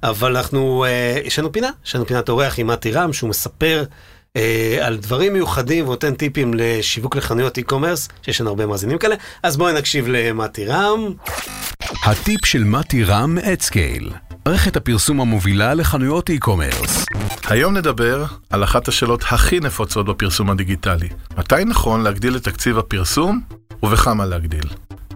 אבל 0.03 0.37
אנחנו, 0.37 0.85
יש 1.25 1.39
לנו 1.39 1.53
פינה, 1.53 1.71
יש 1.87 1.95
לנו 1.95 2.07
פינת 2.07 2.29
אורח 2.29 2.59
עם 2.59 2.67
מתי 2.67 2.93
רם, 2.93 3.13
שהוא 3.13 3.31
מספר 3.31 3.85
אה, 4.37 4.79
על 4.83 4.97
דברים 4.97 5.33
מיוחדים 5.33 5.85
ונותן 5.89 6.15
טיפים 6.15 6.55
לשיווק 6.57 7.17
לחנויות 7.17 7.59
e-commerce, 7.59 8.13
שיש 8.23 8.41
לנו 8.41 8.51
הרבה 8.51 8.67
מאזינים 8.67 8.99
כאלה, 8.99 9.15
אז 9.43 9.57
בואי 9.57 9.73
נקשיב 9.73 10.09
למתי 10.09 10.67
רם. 10.67 11.15
הטיפ 12.01 12.47
של 12.47 12.65
מתי 12.65 13.05
רם 13.05 13.39
אדסקייל, 13.39 14.11
מערכת 14.47 14.77
הפרסום 14.77 15.21
המובילה 15.21 15.75
לחנויות 15.75 16.31
e-commerce. 16.31 17.17
היום 17.49 17.77
נדבר 17.77 18.25
על 18.51 18.65
אחת 18.65 18.89
השאלות 18.89 19.25
הכי 19.31 19.61
נפוצות 19.61 20.07
בפרסום 20.07 20.51
הדיגיטלי. 20.51 21.09
מתי 21.39 21.65
נכון 21.67 22.01
להגדיל 22.01 22.37
את 22.37 22.45
תקציב 22.45 22.79
הפרסום 22.79 23.41
ובכמה 23.83 24.27
להגדיל? 24.27 24.65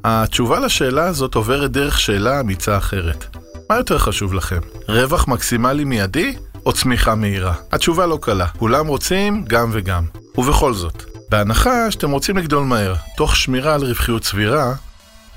התשובה 0.04 0.58
לשאלה 0.58 1.04
הזאת 1.04 1.34
עוברת 1.34 1.70
דרך 1.70 2.00
שאלה 2.00 2.40
אמיצה 2.40 2.78
אחרת. 2.78 3.36
מה 3.70 3.76
יותר 3.76 3.98
חשוב 3.98 4.34
לכם? 4.34 4.60
רווח 4.88 5.28
מקסימלי 5.28 5.84
מיידי 5.84 6.36
או 6.66 6.72
צמיחה 6.72 7.14
מהירה? 7.14 7.54
התשובה 7.72 8.06
לא 8.06 8.18
קלה. 8.22 8.46
כולם 8.46 8.86
רוצים 8.86 9.44
גם 9.48 9.70
וגם. 9.72 10.04
ובכל 10.38 10.74
זאת, 10.74 11.04
בהנחה 11.30 11.90
שאתם 11.90 12.10
רוצים 12.10 12.36
לגדול 12.36 12.64
מהר, 12.64 12.94
תוך 13.16 13.36
שמירה 13.36 13.74
על 13.74 13.84
רווחיות 13.84 14.24
סבירה, 14.24 14.74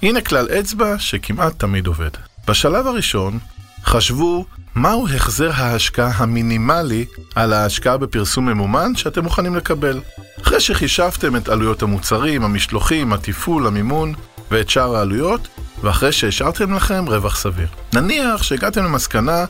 הנה 0.04 0.22
כלל 0.22 0.48
אצבע 0.60 1.00
שכמעט 1.00 1.60
תמיד 1.60 1.88
עובד. 1.88 2.10
בשלב 2.48 2.88
הראשון, 2.88 3.40
חשבו 3.84 4.46
מהו 4.76 5.08
החזר 5.08 5.52
ההשקעה 5.54 6.12
המינימלי 6.16 7.06
על 7.36 7.54
ההשקעה 7.54 7.98
בפרסום 7.98 8.46
ממומן 8.46 8.96
שאתם 8.96 9.24
מוכנים 9.24 9.56
לקבל. 9.56 10.00
אחרי 10.42 10.60
שחישבתם 10.60 11.36
את 11.36 11.50
עלויות 11.50 11.84
המוצרים, 11.84 12.44
המשלוחים, 12.44 13.14
התפעול, 13.14 13.68
המימון 13.68 14.14
ואת 14.52 14.70
שאר 14.70 14.96
העלויות, 14.96 15.48
ואחרי 15.82 16.12
שהשארתם 16.12 16.74
לכם 16.74 17.06
רווח 17.08 17.36
סביר. 17.36 17.68
נניח 17.94 18.44
שהגעתם 18.44 18.84
למסקנה 18.84 19.46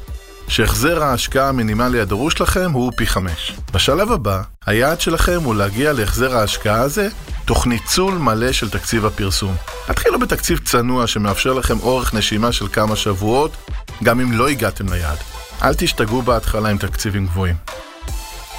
שהחזר 0.48 1.04
ההשקעה 1.04 1.50
המינימלי 1.50 2.00
הדרוש 2.00 2.42
לכם 2.42 2.72
הוא 2.72 2.92
פי 2.96 3.08
5. 3.08 3.54
בשלב 3.74 4.12
הבא, 4.12 4.42
היעד 4.66 5.02
שלכם 5.02 5.40
הוא 5.44 5.56
להגיע 5.56 5.94
להחזר 5.94 6.38
ההשקעה 6.38 6.82
הזה 6.82 7.10
תוך 7.50 7.68
ניצול 7.68 8.14
מלא 8.14 8.52
של 8.52 8.70
תקציב 8.70 9.06
הפרסום. 9.06 9.56
התחילו 9.88 10.20
בתקציב 10.20 10.60
צנוע 10.66 11.08
שמאפשר 11.08 11.54
לכם 11.54 11.80
אורך 11.80 12.14
נשימה 12.14 12.52
של 12.52 12.68
כמה 12.68 12.96
שבועות, 12.96 13.52
גם 14.04 14.20
אם 14.20 14.32
לא 14.32 14.48
הגעתם 14.50 14.94
ליעד. 14.94 15.18
אל 15.64 15.74
תשתגעו 15.74 16.22
בהתחלה 16.22 16.70
עם 16.70 16.78
תקציבים 16.78 17.26
גבוהים. 17.26 17.56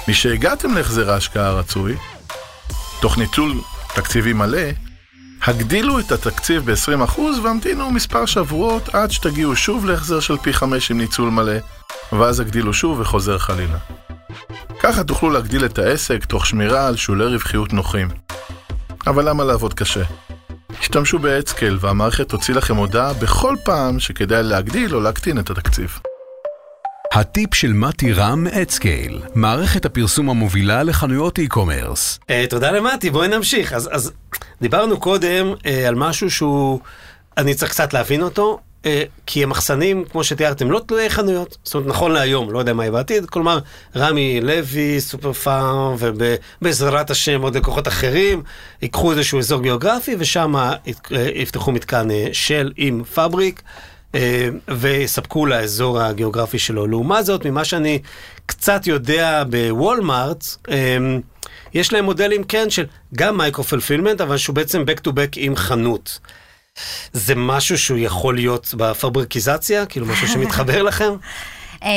משהגעתם 0.07 0.73
להחזר 0.73 1.11
ההשקעה 1.11 1.47
הרצוי, 1.47 1.95
תוך 3.01 3.17
ניצול 3.17 3.53
תקציבי 3.95 4.33
מלא, 4.33 4.67
הגדילו 5.43 5.99
את 5.99 6.11
התקציב 6.11 6.71
ב-20% 6.71 7.19
והמתינו 7.43 7.91
מספר 7.91 8.25
שבועות 8.25 8.89
עד 8.95 9.11
שתגיעו 9.11 9.55
שוב 9.55 9.85
להחזר 9.85 10.19
של 10.19 10.37
פי 10.37 10.53
5 10.53 10.91
עם 10.91 10.97
ניצול 10.97 11.29
מלא, 11.29 11.57
ואז 12.11 12.39
הגדילו 12.39 12.73
שוב 12.73 12.99
וחוזר 12.99 13.37
חלילה. 13.37 13.77
ככה 14.79 15.03
תוכלו 15.03 15.29
להגדיל 15.29 15.65
את 15.65 15.79
העסק 15.79 16.25
תוך 16.25 16.45
שמירה 16.45 16.87
על 16.87 16.95
שולי 16.95 17.25
רווחיות 17.25 17.73
נוחים. 17.73 18.07
אבל 19.07 19.29
למה 19.29 19.43
לעבוד 19.43 19.73
קשה? 19.73 20.03
השתמשו 20.79 21.19
באדסקייל 21.19 21.77
והמערכת 21.81 22.29
תוציא 22.29 22.53
לכם 22.53 22.75
הודעה 22.75 23.13
בכל 23.13 23.55
פעם 23.63 23.99
שכדאי 23.99 24.43
להגדיל 24.43 24.95
או 24.95 24.99
להקטין 24.99 25.39
את 25.39 25.49
התקציב. 25.49 25.99
הטיפ 27.13 27.55
של 27.55 27.73
מתי 27.73 28.13
רם 28.13 28.47
AdScale, 28.47 29.21
מערכת 29.35 29.85
הפרסום 29.85 30.29
המובילה 30.29 30.83
לחנויות 30.83 31.39
e-commerce. 31.39 32.19
אה, 32.29 32.45
תודה 32.49 32.71
למתי, 32.71 33.09
בואי 33.09 33.27
נמשיך. 33.27 33.73
אז, 33.73 33.89
אז 33.91 34.11
דיברנו 34.61 34.99
קודם 34.99 35.53
אה, 35.65 35.87
על 35.87 35.95
משהו 35.95 36.31
שהוא, 36.31 36.79
אני 37.37 37.53
צריך 37.53 37.71
קצת 37.71 37.93
להבין 37.93 38.21
אותו, 38.21 38.59
כי 39.25 39.43
המחסנים, 39.43 40.05
כמו 40.11 40.23
שתיארתם, 40.23 40.71
לא 40.71 40.81
תלויי 40.87 41.09
חנויות. 41.09 41.57
זאת 41.63 41.75
אומרת, 41.75 41.89
נכון 41.89 42.11
להיום, 42.11 42.51
לא 42.51 42.59
יודע 42.59 42.73
מה 42.73 42.83
יהיה 42.83 42.91
בעתיד, 42.91 43.25
כלומר, 43.25 43.59
רמי 43.95 44.41
לוי, 44.41 45.01
סופר 45.01 45.33
פארם, 45.33 45.95
ובעזרת 45.97 47.09
השם 47.09 47.41
עוד 47.41 47.57
לקוחות 47.57 47.87
אחרים, 47.87 48.43
ייקחו 48.81 49.11
איזשהו 49.11 49.39
אזור 49.39 49.61
גיאוגרפי, 49.61 50.15
ושם 50.19 50.53
יפתחו 51.11 51.71
מתקן 51.71 52.11
אה, 52.11 52.27
של 52.31 52.71
עם 52.77 53.03
Fabric. 53.03 53.61
אה, 54.15 54.49
ויספקו 54.67 55.45
לאזור 55.45 56.01
הגיאוגרפי 56.01 56.59
שלו. 56.59 56.87
לעומת 56.87 57.25
זאת, 57.25 57.45
ממה 57.45 57.65
שאני 57.65 57.99
קצת 58.45 58.87
יודע 58.87 59.43
בוולמארט, 59.49 60.45
אה, 60.69 60.97
יש 61.73 61.93
להם 61.93 62.05
מודלים 62.05 62.43
כן 62.43 62.69
של 62.69 62.85
גם 63.15 63.37
מייקרו 63.37 63.63
פלפילמנט, 63.63 64.21
אבל 64.21 64.37
שהוא 64.37 64.55
בעצם 64.55 64.83
back 64.87 64.99
to 65.07 65.11
back 65.11 65.33
עם 65.35 65.55
חנות. 65.55 66.19
זה 67.13 67.35
משהו 67.35 67.77
שהוא 67.77 67.97
יכול 67.97 68.35
להיות 68.35 68.73
בפברקיזציה? 68.77 69.85
כאילו 69.85 70.05
משהו 70.05 70.27
שמתחבר 70.27 70.81
לכם? 70.89 71.13
אמ, 71.83 71.89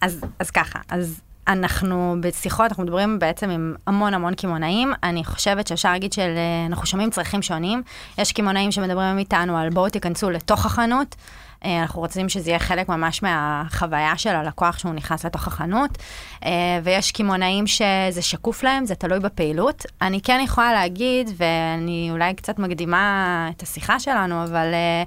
אז, 0.00 0.20
אז 0.38 0.50
ככה, 0.50 0.78
אז 0.88 1.20
אנחנו 1.48 2.16
בשיחות, 2.20 2.66
אנחנו 2.70 2.82
מדברים 2.82 3.18
בעצם 3.18 3.50
עם 3.50 3.74
המון 3.86 4.14
המון 4.14 4.34
קמעונאים. 4.34 4.92
אני 5.02 5.24
חושבת 5.24 5.66
שאפשר 5.66 5.92
להגיד 5.92 6.12
שאנחנו 6.12 6.86
שומעים 6.86 7.10
צרכים 7.10 7.42
שונים. 7.42 7.82
יש 8.18 8.32
קמעונאים 8.32 8.72
שמדברים 8.72 9.18
איתנו 9.18 9.58
על 9.58 9.70
בואו 9.70 9.88
תיכנסו 9.88 10.30
לתוך 10.30 10.66
החנות. 10.66 11.16
אה, 11.64 11.82
אנחנו 11.82 12.00
רוצים 12.00 12.28
שזה 12.28 12.50
יהיה 12.50 12.58
חלק 12.58 12.88
ממש 12.88 13.22
מהחוויה 13.22 14.18
של 14.18 14.30
הלקוח 14.30 14.78
שהוא 14.78 14.94
נכנס 14.94 15.24
לתוך 15.24 15.46
החנות. 15.46 15.98
אה, 16.44 16.80
ויש 16.84 17.12
קמעונאים 17.12 17.66
שזה 17.66 18.22
שקוף 18.22 18.62
להם, 18.62 18.86
זה 18.86 18.94
תלוי 18.94 19.20
בפעילות. 19.20 19.86
אני 20.02 20.20
כן 20.20 20.40
יכולה 20.44 20.72
להגיד, 20.72 21.30
ואני 21.36 22.08
אולי 22.10 22.34
קצת 22.34 22.58
מקדימה 22.58 23.50
את 23.56 23.62
השיחה 23.62 24.00
שלנו, 24.00 24.44
אבל 24.44 24.74
אה, 24.74 25.02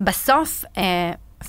בסוף, 0.00 0.64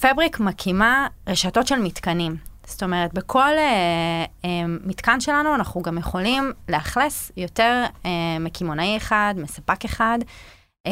פבריק 0.02 0.40
מקימה 0.40 1.08
רשתות 1.28 1.68
של 1.68 1.80
מתקנים. 1.80 2.38
זאת 2.68 2.84
אומרת, 2.84 3.14
בכל 3.14 3.40
אה, 3.58 4.26
אה, 4.46 4.50
מתקן 4.68 5.20
שלנו 5.20 5.56
אנחנו 5.56 5.82
גם 5.82 5.98
יכולים 5.98 6.52
לאכלס 6.70 7.32
יותר 7.38 7.84
אה, 8.06 8.40
מקמעונאי 8.40 8.98
אחד, 8.98 9.36
מספק 9.38 9.86
אחד, 9.86 10.20
אה, 10.88 10.92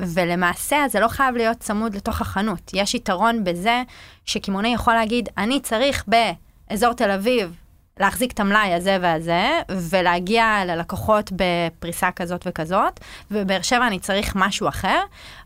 ולמעשה 0.00 0.76
זה 0.88 1.00
לא 1.00 1.08
חייב 1.08 1.36
להיות 1.36 1.58
צמוד 1.58 1.96
לתוך 1.96 2.20
החנות. 2.20 2.70
יש 2.74 2.94
יתרון 2.94 3.44
בזה 3.44 3.82
שקמעונאי 4.24 4.74
יכול 4.74 4.94
להגיד, 4.94 5.28
אני 5.38 5.60
צריך 5.60 6.04
באזור 6.06 6.92
תל 6.92 7.10
אביב 7.10 7.56
להחזיק 8.00 8.32
את 8.32 8.40
המלאי 8.40 8.74
הזה 8.74 8.98
והזה, 9.00 9.60
ולהגיע 9.90 10.62
ללקוחות 10.66 11.32
בפריסה 11.36 12.10
כזאת 12.10 12.46
וכזאת, 12.46 13.00
ובבאר 13.30 13.62
שבע 13.62 13.86
אני 13.86 13.98
צריך 13.98 14.32
משהו 14.36 14.68
אחר, 14.68 15.00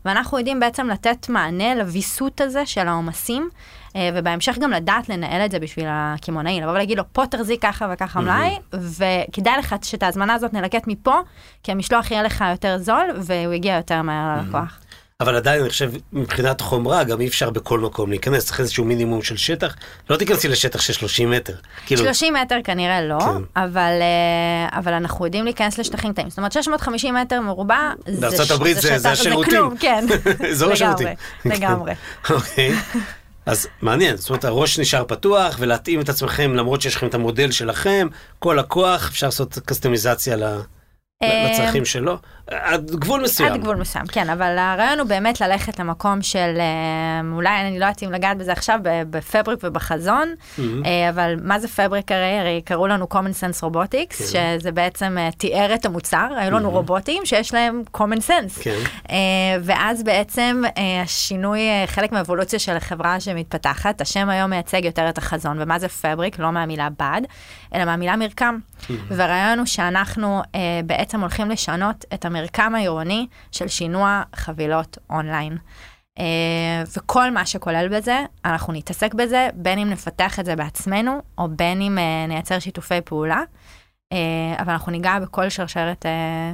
ואנחנו 0.05 0.37
יודעים 0.37 0.59
בעצם 0.59 0.87
לתת 0.87 1.29
מענה 1.29 1.75
לוויסות 1.75 2.41
הזה 2.41 2.65
של 2.65 2.87
העומסים, 2.87 3.49
ובהמשך 3.97 4.57
גם 4.61 4.71
לדעת 4.71 5.09
לנהל 5.09 5.45
את 5.45 5.51
זה 5.51 5.59
בשביל 5.59 5.85
הקמעונאי, 5.89 6.61
לבוא 6.61 6.71
ולהגיד 6.71 6.97
לו, 6.97 7.03
פה 7.11 7.23
תחזיק 7.27 7.61
ככה 7.61 7.87
וככה 7.93 8.19
מלאי, 8.21 8.57
וכדאי 8.73 9.53
לך 9.59 9.75
שאת 9.83 10.03
ההזמנה 10.03 10.33
הזאת 10.33 10.53
נלקט 10.53 10.83
מפה, 10.87 11.15
כי 11.63 11.71
המשלוח 11.71 12.11
יהיה 12.11 12.23
לך 12.23 12.43
יותר 12.51 12.77
זול, 12.77 13.05
והוא 13.21 13.53
יגיע 13.53 13.75
יותר 13.75 14.01
מהר 14.01 14.37
ללקוח. 14.45 14.79
אבל 15.21 15.35
עדיין 15.35 15.61
אני 15.61 15.69
חושב 15.69 15.91
מבחינת 16.13 16.61
חומרה 16.61 17.03
גם 17.03 17.21
אי 17.21 17.27
אפשר 17.27 17.49
בכל 17.49 17.79
מקום 17.79 18.09
להיכנס, 18.09 18.45
צריך 18.45 18.59
איזשהו 18.59 18.85
מינימום 18.85 19.21
של 19.21 19.37
שטח. 19.37 19.75
לא 20.09 20.17
תיכנסי 20.17 20.47
לשטח 20.47 20.81
של 20.81 20.93
30 20.93 21.31
מטר. 21.31 21.53
כאילו, 21.85 22.03
30 22.03 22.33
מטר 22.33 22.57
כנראה 22.63 23.01
לא, 23.01 23.19
כן. 23.19 23.61
אבל, 23.63 23.91
אה, 24.01 24.79
אבל 24.79 24.93
אנחנו 24.93 25.25
יודעים 25.25 25.43
להיכנס 25.45 25.77
לשטחים 25.77 26.13
קטנים. 26.13 26.29
זאת 26.29 26.37
אומרת, 26.37 26.51
650 26.51 27.15
מטר 27.15 27.41
מרובע, 27.41 27.91
זה, 28.07 28.21
בארצות 28.21 28.45
ש- 28.47 28.51
הברית 28.51 28.75
זה- 28.75 28.81
זה 28.81 29.15
שטח- 29.15 29.21
השירותים. 29.27 29.51
כלום, 29.51 29.77
כן. 29.77 30.05
השירותים. 30.71 31.07
לגמרי, 31.45 31.93
לגמרי. 32.29 32.71
אז 33.49 33.67
מעניין, 33.81 34.17
זאת 34.17 34.29
אומרת 34.29 34.45
הראש 34.45 34.79
נשאר 34.79 35.03
פתוח 35.07 35.55
ולהתאים 35.59 36.01
את 36.01 36.09
עצמכם 36.09 36.53
למרות 36.53 36.81
שיש 36.81 36.95
לכם 36.95 37.07
את 37.07 37.13
המודל 37.13 37.51
שלכם, 37.51 38.07
כל 38.39 38.55
לקוח 38.59 39.09
אפשר 39.09 39.27
לעשות 39.27 39.59
קסטומיזציה 39.65 40.37
אה, 41.23 41.51
לצרכים 41.51 41.85
שלו, 41.85 42.17
עד 42.51 42.91
גבול 42.91 43.21
מסוים. 43.21 43.53
עד 43.53 43.61
גבול 43.61 43.75
מסוים, 43.75 44.05
כן, 44.05 44.29
אבל 44.29 44.57
הרעיון 44.57 44.99
הוא 44.99 45.07
באמת 45.07 45.41
ללכת 45.41 45.79
למקום 45.79 46.21
של, 46.21 46.57
אה, 46.59 47.21
אולי 47.33 47.61
אני 47.61 47.79
לא 47.79 47.85
יודעת 47.85 48.03
אם 48.03 48.11
לגעת 48.11 48.37
בזה 48.37 48.51
עכשיו, 48.51 48.79
בפבריק 48.83 49.59
ובחזון, 49.63 50.33
מהמם. 50.57 50.85
אה, 50.85 51.09
אבל 51.09 51.35
מה 51.43 51.59
זה 51.59 51.67
פבריק 51.67 52.11
הרי? 52.11 52.39
הרי 52.39 52.61
קראו 52.65 52.87
לנו 52.87 53.07
common 53.13 53.15
sense 53.41 53.63
robotics, 53.63 54.33
כן. 54.33 54.57
שזה 54.59 54.71
בעצם 54.71 55.17
אה, 55.17 55.29
תיאר 55.37 55.73
את 55.75 55.85
המוצר, 55.85 56.27
היו 56.37 56.51
לנו 56.51 56.71
רובוטים 56.71 57.25
שיש 57.25 57.53
להם 57.53 57.83
common 57.97 58.19
sense. 58.27 58.61
כן. 58.61 58.79
ואז 59.63 60.03
בעצם 60.03 60.61
השינוי, 61.03 61.59
חלק 61.85 62.11
מהאבולוציה 62.11 62.59
של 62.59 62.75
החברה 62.75 63.19
שמתפתחת, 63.19 64.01
השם 64.01 64.29
היום 64.29 64.49
מייצג 64.49 64.85
יותר 64.85 65.09
את 65.09 65.17
החזון, 65.17 65.57
ומה 65.61 65.79
זה 65.79 65.87
פבריק? 65.89 66.39
לא 66.39 66.51
מהמילה 66.51 66.87
בד, 66.99 67.21
אלא 67.75 67.85
מהמילה 67.85 68.15
מרקם. 68.15 68.57
והרעיון 69.09 69.59
הוא 69.59 69.65
שאנחנו 69.65 70.41
בעצם 70.85 71.21
הולכים 71.21 71.49
לשנות 71.49 72.05
את 72.13 72.25
המרקם 72.25 72.38
העירוני 72.75 73.27
של 73.51 73.67
שינוע 73.67 74.23
חבילות 74.35 74.97
אונליין. 75.09 75.57
אה, 76.19 76.83
וכל 76.97 77.31
מה 77.31 77.45
שכולל 77.45 77.87
בזה, 77.91 78.19
אנחנו 78.45 78.73
נתעסק 78.73 79.13
בזה, 79.13 79.49
בין 79.53 79.79
אם 79.79 79.89
נפתח 79.89 80.39
את 80.39 80.45
זה 80.45 80.55
בעצמנו, 80.55 81.21
או 81.37 81.47
בין 81.49 81.81
אם 81.81 81.97
אה, 81.97 82.25
נייצר 82.27 82.59
שיתופי 82.59 83.01
פעולה. 83.05 83.41
אה, 84.13 84.17
אבל 84.59 84.71
אנחנו 84.71 84.91
ניגע 84.91 85.19
בכל 85.19 85.49
שרשרת, 85.49 86.05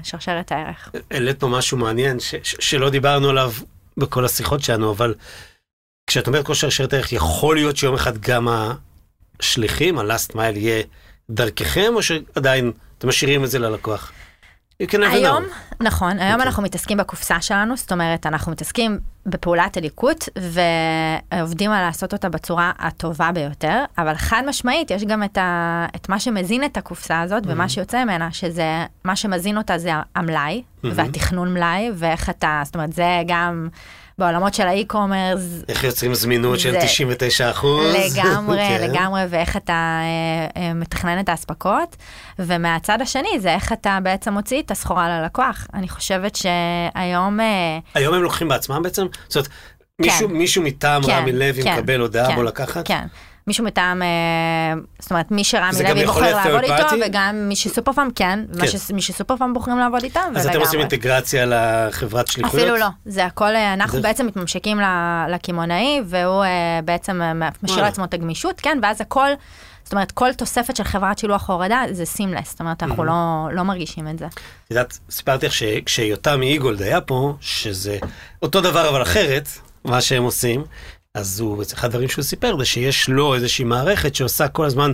שרשרת 0.04 0.51
הערך. 0.51 0.92
העלית 1.12 1.39
פה 1.39 1.48
משהו 1.48 1.77
מעניין 1.77 2.20
ש- 2.20 2.36
ש- 2.44 2.56
שלא 2.60 2.89
דיברנו 2.89 3.30
עליו 3.30 3.51
בכל 3.98 4.25
השיחות 4.25 4.62
שלנו, 4.62 4.92
אבל 4.92 5.15
כשאת 6.08 6.27
אומרת 6.27 6.46
כל 6.46 6.54
שרשרת 6.54 6.94
ערך, 6.94 7.13
יכול 7.13 7.56
להיות 7.56 7.77
שיום 7.77 7.96
אחד 7.96 8.18
גם 8.18 8.48
השליחים, 9.39 10.00
ה-last 10.00 10.32
mile 10.36 10.58
יהיה 10.58 10.84
דרככם, 11.30 11.92
או 11.96 12.04
שעדיין 12.04 12.72
אתם 12.98 13.08
משאירים 13.08 13.44
את 13.44 13.50
זה 13.50 13.60
ללקוח? 13.60 14.12
You 14.84 14.88
can 14.88 14.96
never 14.96 15.05
היום, 15.05 15.44
know. 15.44 15.75
נכון, 15.79 16.20
היום. 16.20 16.41
אנחנו 16.41 16.63
מתעסקים 16.63 16.98
בקופסה 16.98 17.41
שלנו, 17.41 17.77
זאת 17.77 17.91
אומרת, 17.91 18.25
אנחנו 18.25 18.51
מתעסקים 18.51 19.00
בפעולת 19.25 19.77
הליקוט 19.77 20.29
ועובדים 21.34 21.72
על 21.72 21.86
לעשות 21.86 22.13
אותה 22.13 22.29
בצורה 22.29 22.72
הטובה 22.79 23.32
ביותר, 23.32 23.84
אבל 23.98 24.15
חד 24.15 24.44
משמעית, 24.48 24.91
יש 24.91 25.03
גם 25.03 25.24
את, 25.24 25.38
ה, 25.38 25.86
את 25.96 26.10
מה 26.10 26.20
שמזין 26.20 26.63
את 26.63 26.77
הקופסה 26.77 27.22
הזאת 27.22 27.44
ומה 27.46 27.70
שיוצא 27.70 28.04
ממנה, 28.04 28.32
שזה, 28.32 28.86
מה 29.04 29.15
שמזין 29.15 29.58
אותה 29.58 29.78
זה 29.78 29.91
המלאי 30.15 30.63
והתכנון 30.84 31.54
מלאי, 31.54 31.91
ואיך 31.93 32.30
אתה, 32.30 32.62
זאת 32.65 32.76
אומרת, 32.76 32.93
זה 32.93 33.21
גם 33.28 33.67
בעולמות 34.17 34.54
של 34.54 34.67
האי-קומרס, 34.67 35.41
איך 35.69 35.84
יוצרים 35.84 36.13
זמינות 36.13 36.60
של 36.60 36.71
זה- 36.71 36.80
99 36.82 37.49
אחוז? 37.51 37.95
לגמרי, 37.95 38.58
כן. 38.69 38.88
לגמרי, 38.89 39.21
ואיך 39.30 39.58
אתה 39.58 39.99
אה, 40.01 40.62
אה, 40.62 40.73
מתכנן 40.73 41.19
את 41.19 41.30
האספקות, 41.30 41.95
ומהצד 42.39 43.01
השני 43.01 43.39
זה 43.39 43.54
איך 43.54 43.73
אתה 43.73 43.97
בעצם 44.04 44.34
מוציא 44.34 44.62
את 44.62 44.71
הסחורה 44.71 45.10
ללקוח. 45.21 45.67
אני 45.73 45.89
חושבת 45.89 46.36
שהיום... 46.36 47.39
אה, 47.39 47.78
היום 47.93 48.15
הם 48.15 48.21
לוקחים 48.23 48.47
בעצמם 48.47 48.82
בעצם? 48.84 49.06
זאת 49.28 49.36
אומרת, 49.36 49.49
מישהו, 50.01 50.30
מישהו 50.30 50.63
מטעם 50.63 51.04
כן, 51.04 51.12
רמי 51.12 51.32
לוי 51.32 51.63
כן, 51.63 51.73
מקבל 51.73 51.99
הודעה 51.99 52.28
כן, 52.28 52.36
בוא 52.36 52.43
לקחת? 52.43 52.88
כן. 52.88 53.06
מישהו 53.47 53.65
מטעם, 53.65 54.01
אה, 54.01 54.08
זאת 54.99 55.12
אומרת, 55.12 55.31
מי 55.31 55.43
שרמי 55.43 55.84
לוי 55.89 56.05
בוחר 56.05 56.36
לעבוד 56.36 56.63
איתו? 56.63 56.95
וגם 57.05 57.36
מי 57.49 57.55
שסופרפארם, 57.55 58.08
כן, 58.15 58.39
ומה 58.53 58.67
ש- 58.67 58.91
מי 58.91 59.01
שסופרפארם 59.01 59.53
בוחרים 59.53 59.77
לעבוד 59.79 60.03
איתם, 60.03 60.34
אז 60.36 60.47
אתם 60.47 60.60
עושים. 60.60 60.79
אינטגרציה 60.79 61.45
לחברת 61.45 62.27
שליחויות? 62.27 62.63
אפילו 62.65 62.77
לא, 62.77 62.88
זה 63.05 63.25
הכל, 63.25 63.55
אה, 63.55 63.73
אנחנו 63.73 63.93
דרך- 63.99 64.03
בעצם 64.08 64.27
מתממשקים 64.27 64.79
לקמעונאי, 65.29 66.01
והוא 66.05 66.43
אה, 66.43 66.49
בעצם 66.86 67.21
משאיר. 67.63 67.81
לעצמו 67.81 68.03
את 68.05 68.13
הגמישות, 68.13 68.62
כן, 68.62 68.77
ואז 68.84 69.01
הכל, 69.01 69.29
זאת 69.84 69.93
אומרת, 69.93 70.12
כל 70.12 70.34
תוספת 70.34 70.75
של 70.75 70.84
חברת 70.84 71.19
שילוח 71.19 71.49
הורדה 71.49 71.81
זה 71.91 72.05
סימלס, 72.05 72.49
זאת 72.51 72.60
אומרת, 72.60 72.84
אנחנו 72.84 73.03
לא 73.03 73.13
לא 73.51 73.63
מרגישים 73.63 74.08
את 74.08 74.19
זה. 74.19 74.25
את 74.25 74.31
יודעת, 74.71 74.99
סיפרתי 75.10 75.45
לך 75.45 75.53
שכשיותם 75.53 76.39
מאיגולד 76.39 76.81
היה 76.81 77.01
פה, 77.01 77.34
שזה 77.41 77.97
אותו 78.41 78.62
דבר 78.62 78.89
אבל 78.89 79.01
אחרת, 79.01 79.47
מה 79.86 80.01
שהם 80.01 80.23
עושים, 80.23 80.63
אז 81.15 81.39
הוא, 81.39 81.63
אחד 81.73 81.88
הדברים 81.88 82.10
שהוא 82.10 82.23
סיפר 82.23 82.58
זה 82.58 82.65
שיש 82.65 83.10
לו 83.10 83.36
איזושהי 83.36 83.65
מערכת 83.65 84.15
שעושה 84.15 84.47
כל 84.47 84.65
הזמן 84.65 84.91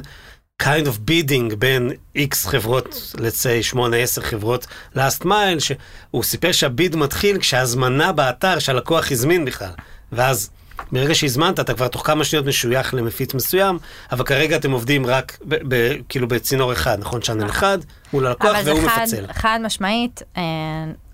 kind 0.63 0.85
of 0.85 1.09
bidding 1.09 1.55
בין 1.55 1.91
איקס 2.15 2.45
חברות, 2.45 3.13
let's 3.15 3.43
say 3.73 3.75
8-10 3.75 4.21
חברות 4.21 4.67
last 4.95 5.23
mile, 5.25 5.59
שהוא 5.59 6.23
סיפר 6.23 6.51
שהביד 6.51 6.95
מתחיל 6.95 7.39
כשההזמנה 7.39 8.11
באתר 8.11 8.59
שהלקוח 8.59 9.11
הזמין 9.11 9.45
בכלל, 9.45 9.71
ואז 10.11 10.49
ברגע 10.91 11.15
שהזמנת 11.15 11.59
אתה 11.59 11.73
כבר 11.73 11.87
תוך 11.87 12.07
כמה 12.07 12.23
שניות 12.23 12.45
משוייך 12.45 12.93
למפיץ 12.93 13.33
מסוים, 13.33 13.79
אבל 14.11 14.25
כרגע 14.25 14.55
אתם 14.55 14.71
עובדים 14.71 15.05
רק 15.05 15.37
ב- 15.47 15.75
ב- 15.75 15.95
כאילו 16.09 16.27
בצינור 16.27 16.73
אחד, 16.73 16.99
נכון? 16.99 17.21
צ'אנל 17.21 17.45
אחד 17.49 17.77
מול 18.13 18.27
הלקוח 18.27 18.55
אבל 18.55 18.63
זה 18.63 18.73
והוא 18.73 18.89
חד, 18.89 19.01
מפצל. 19.01 19.25
חד 19.33 19.59
משמעית, 19.63 20.21
אה, 20.37 20.41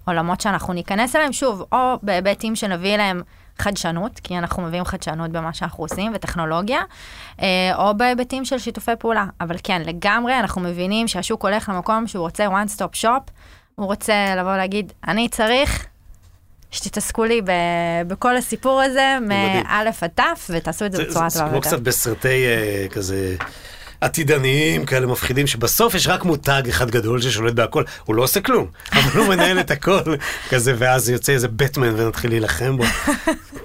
עולמות 0.07 0.41
שאנחנו 0.41 0.73
ניכנס 0.73 1.15
אליהם, 1.15 1.33
שוב, 1.33 1.63
או 1.71 1.77
בהיבטים 2.03 2.55
שנביא 2.55 2.95
אליהם 2.95 3.21
חדשנות, 3.59 4.19
כי 4.23 4.37
אנחנו 4.37 4.63
מביאים 4.63 4.85
חדשנות 4.85 5.31
במה 5.31 5.53
שאנחנו 5.53 5.83
עושים, 5.83 6.11
וטכנולוגיה, 6.15 6.81
אה, 7.41 7.71
או 7.75 7.97
בהיבטים 7.97 8.45
של 8.45 8.59
שיתופי 8.59 8.91
פעולה. 8.99 9.25
אבל 9.41 9.55
כן, 9.63 9.81
לגמרי, 9.85 10.39
אנחנו 10.39 10.61
מבינים 10.61 11.07
שהשוק 11.07 11.43
הולך 11.43 11.69
למקום 11.69 12.07
שהוא 12.07 12.21
רוצה 12.21 12.47
one 12.47 12.77
stop 12.77 13.01
shop, 13.01 13.31
הוא 13.75 13.85
רוצה 13.85 14.35
לבוא 14.37 14.53
ולהגיד, 14.53 14.93
אני 15.07 15.29
צריך 15.29 15.85
שתתעסקו 16.71 17.23
לי 17.23 17.41
ב- 17.41 18.07
בכל 18.07 18.37
הסיפור 18.37 18.81
הזה. 18.81 19.17
מאלף 19.21 20.03
עד 20.03 20.09
תף, 20.15 20.47
ותעשו 20.49 20.85
את 20.85 20.91
זה 20.91 20.97
זה, 20.97 21.03
בצורה 21.03 21.29
טובה 21.29 21.29
זה 21.29 21.39
כמו 21.39 21.55
יותר. 21.55 21.67
קצת 21.67 21.79
בסרטי 21.79 22.45
אה, 22.45 22.85
כזה 22.91 23.35
עתידניים 24.01 24.85
כאלה 24.85 25.07
מפחידים, 25.07 25.47
שבסוף 25.47 25.95
יש 25.95 26.07
רק 26.07 26.25
מותג 26.25 26.63
אחד 26.69 26.91
גדול 26.91 27.21
ששולט 27.21 27.53
בהכל, 27.53 27.83
הוא 28.05 28.15
לא 28.15 28.23
עושה 28.23 28.41
כלום, 28.41 28.67
אבל 28.91 29.19
הוא 29.19 29.27
מנהל 29.27 29.59
את 29.59 29.71
הכל, 29.71 30.15
כזה, 30.49 30.73
ואז 30.77 31.09
יוצא 31.09 31.33
איזה 31.33 31.47
בטמן 31.47 31.99
ונתחיל 31.99 32.31
להילחם 32.31 32.77
בו. 32.77 32.83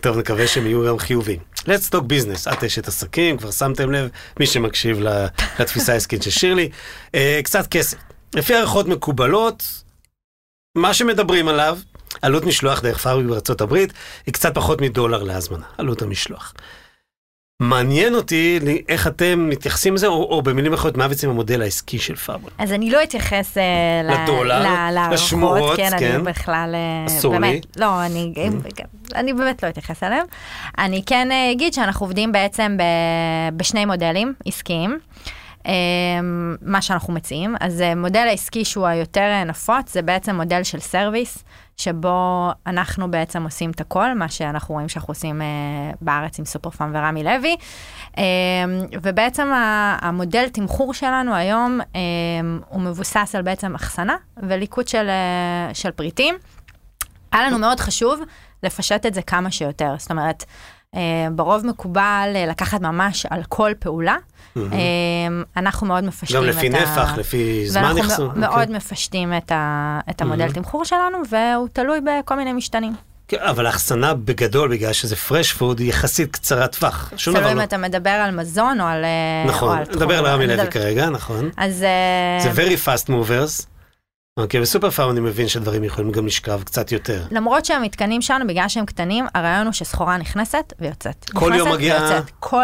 טוב, 0.00 0.18
נקווה 0.18 0.46
שהם 0.46 0.66
יהיו 0.66 0.86
גם 0.86 0.98
חיובים. 0.98 1.38
let's 1.58 1.90
talk 1.90 2.02
business, 2.02 2.52
את 2.52 2.64
אשת 2.64 2.88
עסקים, 2.88 3.38
כבר 3.38 3.50
שמתם 3.50 3.92
לב, 3.92 4.08
מי 4.40 4.46
שמקשיב 4.46 5.00
לתפיסה 5.58 5.92
העסקית 5.92 6.22
של 6.22 6.30
שירלי. 6.30 6.68
אה, 7.14 7.40
קצת 7.44 7.66
כסף. 7.66 7.98
לפי 8.34 8.54
הערכות 8.54 8.88
מקובלות, 8.88 9.64
מה 10.74 10.94
שמדברים 10.94 11.48
עליו, 11.48 11.78
עלות 12.22 12.44
משלוח 12.44 12.80
דרך 12.80 12.98
פארבי 12.98 13.22
בארצות 13.22 13.60
הברית, 13.60 13.92
היא 14.26 14.34
קצת 14.34 14.54
פחות 14.54 14.80
מדולר 14.80 15.22
להזמנה, 15.22 15.66
עלות 15.78 16.02
המשלוח. 16.02 16.54
מעניין 17.62 18.14
אותי 18.14 18.58
איך 18.88 19.06
אתם 19.06 19.48
מתייחסים 19.48 19.94
לזה, 19.94 20.06
או, 20.06 20.24
או 20.24 20.42
במילים 20.42 20.72
אחרות, 20.72 20.96
מה 20.96 21.08
בעצם 21.08 21.30
המודל 21.30 21.62
העסקי 21.62 21.98
של 21.98 22.16
פארבי? 22.16 22.46
אז 22.58 22.72
אני 22.72 22.90
לא 22.90 23.02
אתייחס 23.02 23.58
אה, 23.58 23.62
לדולר, 24.04 24.58
ל- 24.62 24.90
להערכות, 24.92 25.12
לשמועות, 25.12 25.76
כן, 25.76 25.90
כן. 25.98 26.14
אני 26.14 26.22
בכלל, 26.22 26.74
אה, 26.74 27.06
אסור 27.06 27.38
לי. 27.38 27.60
לא, 27.76 28.06
אני, 28.06 28.32
אני 29.14 29.32
באמת 29.32 29.62
לא 29.64 29.68
אתייחס 29.68 30.02
אליהם. 30.02 30.26
אני 30.78 31.02
כן 31.06 31.32
אה, 31.32 31.52
אגיד 31.52 31.74
שאנחנו 31.74 32.06
עובדים 32.06 32.32
בעצם 32.32 32.76
ב, 32.78 32.82
בשני 33.56 33.84
מודלים 33.84 34.34
עסקיים. 34.46 34.98
מה 36.62 36.82
שאנחנו 36.82 37.12
מציעים. 37.12 37.54
אז 37.60 37.82
מודל 37.96 38.26
העסקי 38.28 38.64
שהוא 38.64 38.86
היותר 38.86 39.44
נפוץ, 39.46 39.92
זה 39.92 40.02
בעצם 40.02 40.36
מודל 40.36 40.62
של 40.62 40.80
service, 40.80 41.44
שבו 41.76 42.50
אנחנו 42.66 43.10
בעצם 43.10 43.42
עושים 43.42 43.70
את 43.70 43.80
הכל, 43.80 44.14
מה 44.14 44.28
שאנחנו 44.28 44.74
רואים 44.74 44.88
שאנחנו 44.88 45.10
עושים 45.10 45.40
בארץ 46.00 46.38
עם 46.38 46.44
סופר 46.44 46.70
פארם 46.70 46.90
ורמי 46.94 47.24
לוי. 47.24 47.56
ובעצם 49.02 49.52
המודל 50.00 50.48
תמחור 50.48 50.94
שלנו 50.94 51.34
היום 51.34 51.80
הוא 52.68 52.80
מבוסס 52.80 53.34
על 53.34 53.42
בעצם 53.42 53.74
אחסנה 53.74 54.16
וליקוט 54.42 54.88
של, 54.88 55.08
של 55.72 55.90
פריטים. 55.90 56.34
היה 57.32 57.46
לנו 57.46 57.58
מאוד 57.58 57.80
חשוב 57.80 58.20
לפשט 58.62 59.06
את 59.06 59.14
זה 59.14 59.22
כמה 59.22 59.50
שיותר. 59.50 59.94
זאת 59.98 60.10
אומרת, 60.10 60.44
ברוב 61.32 61.66
מקובל 61.66 62.28
לקחת 62.48 62.80
ממש 62.80 63.26
על 63.30 63.42
כל 63.48 63.72
פעולה. 63.78 64.16
אנחנו 65.56 65.86
מאוד 65.86 66.04
מפשטים 66.04 66.36
את 66.36 66.48
ה... 66.48 66.52
גם 66.52 66.58
לפי 66.58 66.68
נפח, 66.68 67.18
לפי 67.18 67.68
זמן 67.68 67.82
אחסון. 67.84 68.26
ואנחנו 68.26 68.40
מאוד 68.40 68.70
מפשטים 68.70 69.32
את 70.10 70.20
המודל 70.20 70.52
תמחור 70.52 70.84
שלנו, 70.84 71.18
והוא 71.30 71.68
תלוי 71.72 72.00
בכל 72.00 72.36
מיני 72.36 72.52
משתנים. 72.52 72.92
כן, 73.28 73.36
אבל 73.40 73.66
האחסנה 73.66 74.14
בגדול, 74.14 74.70
בגלל 74.70 74.92
שזה 74.92 75.16
fresh 75.28 75.58
food, 75.58 75.78
היא 75.78 75.88
יחסית 75.88 76.32
קצרת 76.32 76.76
טווח. 76.76 77.12
שום 77.16 77.34
דבר 77.34 77.42
תלוי 77.42 77.52
אם 77.52 77.58
לא. 77.58 77.62
אתה 77.62 77.76
מדבר 77.76 78.10
על 78.10 78.30
מזון 78.30 78.80
או 78.80 78.86
על... 78.86 79.04
נכון, 79.46 79.68
או 79.68 79.74
על 79.74 79.84
נדבר 79.96 80.18
על 80.18 80.26
רמי 80.26 80.46
לוי 80.46 80.70
כרגע, 80.70 81.08
נכון. 81.08 81.50
אז... 81.56 81.78
זה 81.78 81.86
אה, 82.48 82.52
very 82.56 82.86
fast 82.86 83.08
movers. 83.08 83.71
אוקיי, 84.36 84.60
בסופר 84.60 84.90
פארם 84.90 85.10
אני 85.10 85.20
מבין 85.20 85.48
שדברים 85.48 85.84
יכולים 85.84 86.12
גם 86.12 86.26
לשכב 86.26 86.62
קצת 86.62 86.92
יותר. 86.92 87.24
למרות 87.30 87.64
שהמתקנים 87.64 88.22
שלנו, 88.22 88.46
בגלל 88.46 88.68
שהם 88.68 88.86
קטנים, 88.86 89.24
הרעיון 89.34 89.66
הוא 89.66 89.72
שסחורה 89.72 90.16
נכנסת 90.16 90.72
ויוצאת. 90.78 91.30
כל 91.34 91.52
יום 91.56 91.68
נכנסת 91.68 91.74
מגיעה 91.74 92.08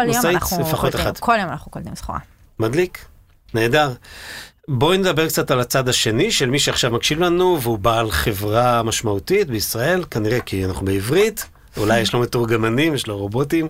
יום 0.03 0.09
משאית? 0.09 0.25
אנחנו 0.25 0.59
לפחות 0.61 0.95
אחת. 0.95 1.17
כל 1.17 1.35
יום 1.39 1.49
אנחנו 1.49 1.71
קולטים 1.71 1.95
סחורה. 1.95 2.19
מדליק, 2.59 3.05
נהדר. 3.53 3.93
בואי 4.67 4.97
נדבר 4.97 5.27
קצת 5.27 5.51
על 5.51 5.59
הצד 5.59 5.89
השני 5.89 6.31
של 6.31 6.49
מי 6.49 6.59
שעכשיו 6.59 6.91
מקשיב 6.91 7.19
לנו 7.19 7.57
והוא 7.61 7.79
בעל 7.79 8.11
חברה 8.11 8.83
משמעותית 8.83 9.49
בישראל, 9.49 10.03
כנראה 10.11 10.39
כי 10.39 10.65
אנחנו 10.65 10.85
בעברית, 10.85 11.45
אולי 11.77 11.99
יש 11.99 12.13
לו 12.13 12.19
מתורגמנים, 12.19 12.95
יש 12.95 13.07
לו 13.07 13.17
רובוטים, 13.17 13.67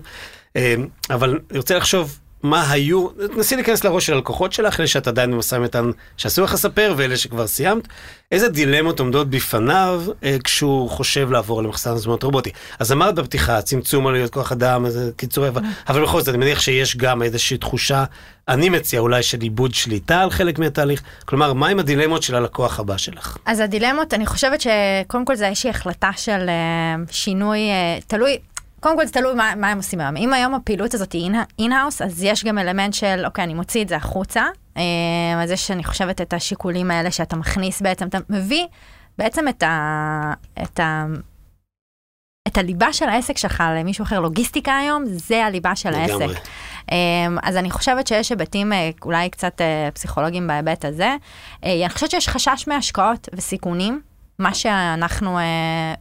אה, 0.56 0.74
אבל 1.10 1.38
אני 1.50 1.58
רוצה 1.58 1.76
לחשוב 1.76 2.19
מה 2.42 2.70
היו, 2.70 3.08
תנסי 3.08 3.56
להיכנס 3.56 3.84
לראש 3.84 4.06
של 4.06 4.12
הלקוחות 4.12 4.52
שלך, 4.52 4.80
אלה 4.80 4.86
שאת 4.86 5.08
עדיין 5.08 5.30
במשא 5.30 5.54
ומתן 5.54 5.90
שאסור 6.16 6.44
לך 6.44 6.52
לספר 6.52 6.94
ואלה 6.96 7.16
שכבר 7.16 7.46
סיימת, 7.46 7.88
איזה 8.32 8.48
דילמות 8.48 9.00
עומדות 9.00 9.30
בפניו 9.30 10.02
אה, 10.24 10.36
כשהוא 10.44 10.90
חושב 10.90 11.30
לעבור 11.30 11.62
למחסן 11.62 11.90
הזמנות 11.90 12.22
רובוטי. 12.22 12.50
אז 12.78 12.92
אמרת 12.92 13.14
בפתיחה, 13.14 13.62
צמצום 13.62 14.06
עלויות 14.06 14.30
כוח 14.30 14.52
אדם, 14.52 14.86
איזה 14.86 15.10
קיצורי, 15.16 15.48
אבל, 15.48 15.62
אבל 15.88 16.02
בכל 16.02 16.20
זאת, 16.20 16.28
אני 16.28 16.38
מניח 16.38 16.60
שיש 16.60 16.96
גם 16.96 17.22
איזושהי 17.22 17.56
תחושה, 17.56 18.04
אני 18.48 18.68
מציע 18.68 19.00
אולי 19.00 19.22
של 19.22 19.42
איבוד 19.42 19.74
שליטה 19.74 20.20
על 20.20 20.30
חלק 20.30 20.58
מהתהליך, 20.58 21.02
כלומר, 21.24 21.52
מהם 21.52 21.78
הדילמות 21.78 22.22
של 22.22 22.34
הלקוח 22.34 22.80
הבא 22.80 22.96
שלך? 22.96 23.36
אז 23.46 23.60
הדילמות, 23.60 24.14
אני 24.14 24.26
חושבת 24.26 24.60
שקודם 24.60 25.24
כל 25.24 25.36
זה 25.36 25.48
איזושהי 25.48 25.70
החלטה 25.70 26.10
של 26.16 26.48
אה, 26.48 26.94
שינוי, 27.10 27.58
אה, 27.58 27.98
תלוי, 28.06 28.38
קודם 28.80 28.96
כל 28.96 29.06
זה 29.06 29.12
תלוי 29.12 29.34
מה, 29.34 29.52
מה 29.56 29.70
הם 29.70 29.76
עושים 29.76 30.00
היום. 30.00 30.16
אם 30.16 30.32
היום 30.32 30.54
הפעילות 30.54 30.94
הזאת 30.94 31.12
היא 31.12 31.30
in-house, 31.58 32.02
אז 32.02 32.22
יש 32.22 32.44
גם 32.44 32.58
אלמנט 32.58 32.94
של, 32.94 33.22
אוקיי, 33.26 33.44
אני 33.44 33.54
מוציא 33.54 33.82
את 33.82 33.88
זה 33.88 33.96
החוצה. 33.96 34.44
אה, 34.76 34.82
אז 35.42 35.50
יש, 35.50 35.70
אני 35.70 35.84
חושבת, 35.84 36.20
את 36.20 36.32
השיקולים 36.32 36.90
האלה 36.90 37.10
שאתה 37.10 37.36
מכניס 37.36 37.82
בעצם, 37.82 38.06
אתה 38.06 38.18
מביא 38.30 38.66
בעצם 39.18 39.48
את 39.48 39.62
ה... 39.62 40.32
את 40.62 40.80
ה 40.80 41.06
את 42.48 42.58
הליבה 42.58 42.92
של 42.92 43.08
העסק 43.08 43.38
שלך 43.38 43.64
למישהו 43.76 44.02
אחר, 44.02 44.20
לוגיסטיקה 44.20 44.76
היום, 44.76 45.04
זה 45.06 45.44
הליבה 45.44 45.76
של 45.76 45.90
לגמרי. 45.90 46.24
העסק. 46.24 46.40
אמ, 46.92 47.38
אז 47.42 47.56
אני 47.56 47.70
חושבת 47.70 48.06
שיש 48.06 48.30
היבטים 48.30 48.72
אה, 48.72 48.90
אולי 49.04 49.30
קצת 49.30 49.60
אה, 49.60 49.88
פסיכולוגיים 49.94 50.46
בהיבט 50.46 50.84
הזה. 50.84 51.16
אה, 51.64 51.80
אני 51.84 51.88
חושבת 51.88 52.10
שיש 52.10 52.28
חשש 52.28 52.64
מהשקעות 52.68 53.28
וסיכונים, 53.34 54.00
מה 54.40 54.54
שאנחנו 54.54 55.38
אה, 55.38 55.44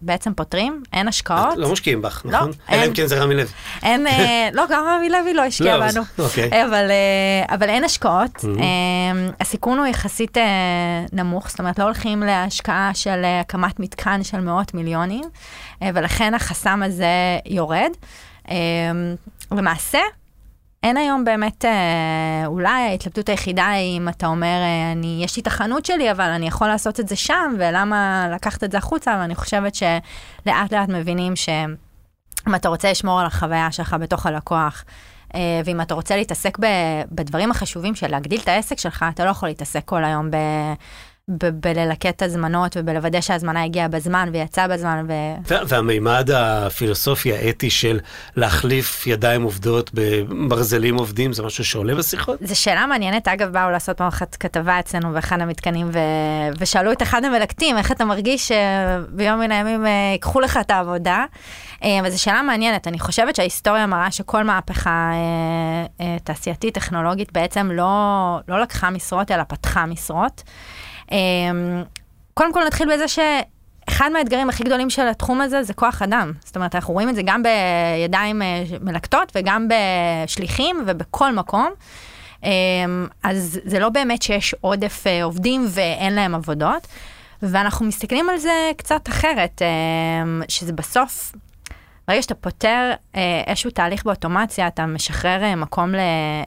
בעצם 0.02 0.34
פותרים, 0.34 0.84
אין 0.94 1.08
השקעות. 1.08 1.58
לא 1.58 1.72
משקיעים 1.72 2.02
בך, 2.02 2.22
לא, 2.26 2.32
נכון? 2.32 2.52
אין. 2.70 2.80
אלא 2.80 2.88
אם 2.90 2.94
כן 2.94 3.06
זה 3.08 3.20
רמי 3.24 3.36
לוי. 3.36 3.46
אין, 3.84 4.08
אה, 4.08 4.50
לא, 4.54 4.64
גם 4.70 4.84
רמי 4.88 5.10
לוי 5.10 5.34
לא 5.34 5.42
השקיע 5.42 5.78
לא, 5.78 5.88
בנו. 5.92 6.02
אוקיי. 6.20 6.66
אבל, 6.66 6.92
אה, 6.92 7.56
אבל 7.56 7.70
אין 7.70 7.84
השקעות, 7.84 8.36
Mhm. 8.38 8.60
אה, 8.62 8.66
הסיכון 9.42 9.78
הוא 9.78 9.86
יחסית 9.88 10.38
אה, 10.38 10.44
נמוך, 11.14 11.50
זאת 11.50 11.60
אומרת 11.60 11.80
לא 11.80 11.84
הולכים 11.84 12.24
להשקעה 12.24 12.92
של 12.94 13.22
אה, 13.24 13.40
הקמת 13.40 13.80
מתקן 13.80 14.24
של 14.24 14.40
מאות 14.40 14.74
מיליונים, 14.74 15.24
אה, 15.84 15.90
ולכן 15.94 16.34
החסם 16.34 16.82
הזה 16.86 17.06
יורד. 17.46 17.92
אה, 18.50 18.56
למעשה, 19.52 20.00
אין 20.84 20.98
היום 20.98 21.24
באמת, 21.24 21.66
אה, 21.66 22.44
אולי 22.46 22.82
ההתלבטות 22.82 23.30
היחידה 23.30 23.68
היא 23.68 23.98
אם 23.98 24.10
אתה 24.10 24.28
אומר, 24.28 24.48
אה, 24.48 24.92
אני, 24.92 25.22
יש 25.24 25.36
לי 25.36 25.42
את 25.42 25.48
החנות 25.48 25.86
שלי, 25.86 26.12
אבל 26.12 26.30
אני 26.30 26.48
יכול 26.48 26.68
לעשות 26.68 27.00
את 27.00 27.08
זה 27.08 27.16
שם, 27.16 27.54
ולמה 27.60 28.28
לקחת 28.36 28.64
את 28.64 28.72
זה 28.72 28.78
החוצה, 28.78 29.14
אבל 29.14 29.22
אני 29.22 29.36
חושבת 29.36 29.76
שלאט 29.76 30.74
לאט 30.74 30.90
מבינים 30.90 31.36
שאם 31.36 32.56
אתה 32.56 32.70
רוצה 32.70 32.92
לשמור 32.92 33.20
על 33.20 33.26
החוויה 33.26 33.72
שלך 33.72 33.96
בתוך 34.00 34.26
הלקוח, 34.26 34.84
אה, 35.36 35.62
ואם 35.66 35.82
אתה 35.82 35.94
רוצה 35.94 36.16
להתעסק 36.16 36.58
בדברים 37.12 37.52
החשובים 37.52 37.96
של 37.96 38.08
להגדיל 38.08 38.40
את 38.40 38.48
העסק 38.48 38.80
שלך, 38.80 39.06
אתה 39.14 39.26
לא 39.26 39.30
יכול 39.30 39.50
להתעסק 39.50 39.86
כל 39.86 40.04
היום 40.04 40.32
ב... 40.32 40.36
ב- 41.30 41.50
בללקט 41.68 42.22
הזמנות 42.22 42.78
ובלוודא 42.80 43.22
שההזמנה 43.22 43.64
הגיעה 43.64 43.88
בזמן 43.88 44.30
ויצאה 44.34 44.68
בזמן 44.68 45.06
ו... 45.08 45.14
וה- 45.48 45.62
והמימד 45.68 46.30
הפילוסופי 46.36 47.34
האתי 47.34 47.70
של 47.70 48.00
להחליף 48.36 49.08
ידיים 49.08 49.44
עובדות 49.44 49.92
בברזלים 49.94 50.98
עובדים, 50.98 51.34
זה 51.34 51.44
משהו 51.44 51.66
שעולה 51.66 51.96
בשיחות? 51.96 52.40
זו 52.42 52.62
שאלה 52.62 52.86
מעניינת, 52.86 53.28
אגב, 53.28 53.54
באו 53.54 53.70
לעשות 53.70 53.98
פעם 53.98 54.08
אחת 54.08 54.36
כתבה 54.36 54.80
אצלנו 54.80 55.14
באחד 55.14 55.42
המתקנים, 55.42 55.90
ו... 55.94 56.00
ושאלו 56.60 56.92
את 56.92 57.02
אחד 57.02 57.26
המלקטים, 57.26 57.78
איך 57.78 57.92
אתה 57.92 58.06
מרגיש 58.06 58.52
שביום 58.52 59.40
מן 59.40 59.52
הימים 59.52 59.86
אה, 59.86 59.92
ייקחו 60.14 60.40
לך 60.40 60.60
את 60.62 60.72
העבודה? 60.72 61.26
אה, 61.84 62.00
וזו 62.04 62.22
שאלה 62.22 62.42
מעניינת, 62.42 62.88
אני 62.88 63.00
חושבת 63.00 63.36
שההיסטוריה 63.36 63.86
מראה 63.86 64.12
שכל 64.12 64.44
מהפכה 64.44 65.12
אה, 65.14 66.06
אה, 66.06 66.18
תעשייתית, 66.24 66.74
טכנולוגית, 66.74 67.34
בעצם 67.34 67.72
לא, 67.74 68.40
לא 68.48 68.62
לקחה 68.62 68.90
משרות, 68.90 69.32
אלא 69.32 69.44
פתחה 69.48 69.86
משרות. 69.86 70.44
אה, 71.12 71.18
קודם 72.34 72.54
כל 72.54 72.64
נתחיל 72.68 72.94
בזה 72.94 73.08
ש... 73.08 73.20
אחד 73.90 74.10
מהאתגרים 74.14 74.50
הכי 74.50 74.64
גדולים 74.64 74.90
של 74.90 75.08
התחום 75.08 75.42
הזה 75.42 75.64
זה 75.64 75.74
כוח 75.74 76.02
אדם. 76.02 76.34
זאת 76.46 76.56
אומרת, 76.56 76.76
אנחנו 76.76 76.94
רואים 76.94 77.10
את 77.10 77.16
זה 77.16 77.22
גם 77.26 77.44
בידיים 77.44 78.42
אה, 78.42 78.64
מלקטות 78.82 79.32
וגם 79.36 79.68
בשליחים 79.68 80.84
ובכל 80.88 81.32
מקום. 81.32 81.70
אה, 82.44 82.50
אז 83.24 83.60
זה 83.66 83.80
לא 83.80 83.90
באמת 83.90 84.22
שיש 84.22 84.56
עודף 84.62 85.04
אה, 85.08 85.24
עובדים 85.24 85.66
ואין 85.70 86.14
להם 86.16 86.36
עבודות. 86.36 86.88
ואנחנו 87.42 87.86
מסתכלים 87.86 88.30
על 88.30 88.38
זה 88.38 88.72
קצת 88.78 89.10
אחרת, 89.10 89.62
אה, 89.62 90.46
שזה 90.48 90.74
בסוף, 90.74 91.32
ברגע 92.10 92.22
שאתה 92.22 92.36
פותר 92.36 92.92
אה, 93.16 93.42
איזשהו 93.48 93.72
תהליך 93.72 94.04
באוטומציה, 94.06 94.68
אתה 94.68 94.86
משחרר 94.86 95.44
אה, 95.44 95.56
מקום 95.56 95.92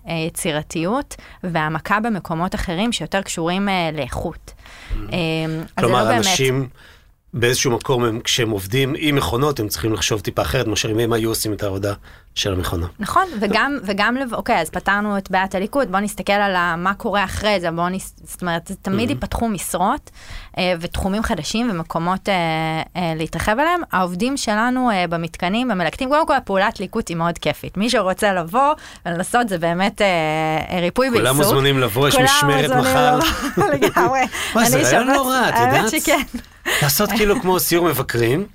ליצירתיות 0.06 1.14
והעמקה 1.44 2.00
במקומות 2.00 2.54
אחרים 2.54 2.92
שיותר 2.92 3.22
קשורים 3.22 3.68
אה, 3.68 3.90
לאיכות. 3.92 4.52
אה, 4.92 4.96
אז 4.96 5.50
זה 5.50 5.56
לא 5.58 5.86
כלומר, 5.86 6.04
באמת- 6.04 6.16
אנשים 6.16 6.68
באיזשהו 7.34 7.70
מקום, 7.70 8.04
הם, 8.04 8.20
כשהם 8.20 8.50
עובדים 8.50 8.94
עם 8.98 9.16
מכונות, 9.16 9.60
הם 9.60 9.68
צריכים 9.68 9.92
לחשוב 9.92 10.20
טיפה 10.20 10.42
אחרת 10.42 10.66
מאשר 10.66 10.90
אם 10.90 10.98
הם 10.98 11.12
היו 11.12 11.28
עושים 11.30 11.52
את 11.52 11.62
העבודה 11.62 11.92
של 12.34 12.52
המכונה. 12.52 12.86
נכון, 13.00 13.22
וגם, 13.40 13.78
וגם, 13.84 14.16
לב- 14.16 14.34
אוקיי, 14.34 14.60
אז 14.60 14.70
פתרנו 14.70 15.18
את 15.18 15.30
בעיית 15.30 15.54
הליכוד, 15.54 15.88
בואו 15.90 16.02
נסתכל 16.02 16.32
על 16.32 16.56
ה- 16.56 16.74
מה 16.78 16.94
קורה 16.94 17.24
אחרי 17.24 17.60
זה, 17.60 17.70
בואו 17.70 17.88
נס... 17.88 18.14
זאת 18.24 18.40
אומרת, 18.42 18.70
תמיד 18.82 19.10
ייפתחו 19.10 19.48
משרות 19.48 20.10
אה, 20.58 20.74
ותחומים 20.80 21.22
חדשים 21.22 21.70
ומקומות 21.70 22.28
אה, 22.28 22.34
אה, 22.96 23.12
להתרחב 23.16 23.56
אליהם. 23.58 23.80
העובדים 23.92 24.36
שלנו 24.36 24.90
אה, 24.90 25.04
במתקנים, 25.08 25.68
במלקטים, 25.68 26.08
קודם 26.08 26.26
כל 26.26 26.34
הפעולת 26.36 26.80
ליקוט 26.80 27.08
היא 27.08 27.16
מאוד 27.16 27.38
כיפית. 27.38 27.76
מי 27.76 27.90
שרוצה 27.90 28.32
לבוא 28.34 28.72
ולנסות 29.06 29.48
זה 29.48 29.58
באמת 29.58 30.02
אה, 30.02 30.06
אה, 30.70 30.80
ריפוי 30.80 31.10
בעיסוק. 31.10 31.26
כולם 31.26 31.36
מוזמנים 31.36 31.78
לבוא, 31.78 32.08
יש 32.08 32.14
משמרת 32.16 32.70
מחר. 32.70 33.18
לגמרי. 33.72 34.20
וואי, 34.54 34.68
זה 34.70 34.76
רעיון 34.82 35.06
שבת- 35.06 35.16
לא 35.16 35.28
רע, 35.28 35.48
את 35.48 35.54
האמת 35.56 35.74
יודעת? 35.76 35.90
שכן. 36.02 36.20
לעשות 36.82 37.10
כאילו 37.10 37.40
כמו 37.40 37.60
סיור 37.60 37.86
מבקרים, 37.88 38.46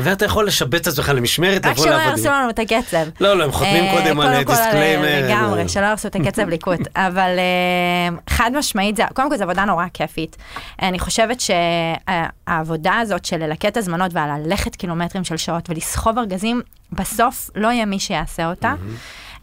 ואתה 0.00 0.24
יכול 0.24 0.46
לשבץ 0.46 0.80
את 0.88 0.92
עצמך 0.92 1.08
למשמרת, 1.14 1.66
רק 1.66 1.72
לבוא 1.72 1.84
שלא 1.84 1.92
לעבוד. 1.96 2.06
יהרסו 2.08 2.28
עם- 2.28 2.34
לנו 2.34 2.50
את 2.50 2.58
הקצב. 2.58 3.06
לא, 3.20 3.34
לא, 3.38 3.44
הם 3.44 3.52
חותמים 3.52 3.84
אה, 3.84 3.92
קודם 3.92 4.20
על 4.20 4.42
disclaimer. 4.44 5.26
לגמרי, 5.28 5.68
שלא 5.68 5.84
יהרסו 5.84 6.08
את 6.08 6.16
הקצב 6.16 6.48
ליקוט. 6.48 6.80
אבל 6.96 7.38
אה, 7.38 8.16
חד 8.30 8.50
משמעית, 8.54 8.96
קודם 9.14 9.30
כל 9.30 9.36
זו 9.36 9.44
עבודה 9.44 9.64
נורא 9.64 9.84
כיפית. 9.94 10.36
אני 10.82 10.98
חושבת 10.98 11.40
שהעבודה 11.40 12.98
הזאת 12.98 13.24
של 13.24 13.36
ללקט 13.36 13.76
הזמנות 13.76 14.10
ועל 14.14 14.30
ללכת 14.46 14.76
קילומטרים 14.76 15.24
של 15.24 15.36
שעות 15.36 15.70
ולסחוב 15.70 16.18
ארגזים, 16.18 16.60
בסוף 16.92 17.50
לא 17.54 17.68
יהיה 17.68 17.84
מי 17.84 17.98
שיעשה 18.00 18.46
אותה. 18.50 18.74
זה 18.80 18.88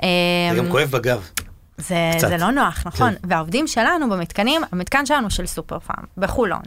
אה, 0.03 0.58
גם 0.58 0.69
כואב 0.71 0.89
בגב. 0.91 1.30
זה, 1.78 2.12
קצת. 2.18 2.28
זה 2.28 2.38
לא 2.38 2.52
נוח, 2.52 2.84
נכון. 2.86 3.12
כן. 3.12 3.18
והעובדים 3.30 3.68
שלנו 3.68 4.10
במתקנים, 4.10 4.62
המתקן 4.72 5.06
שלנו 5.06 5.30
של 5.30 5.46
סופר 5.46 5.80
פארם, 5.80 6.06
בחולון, 6.18 6.62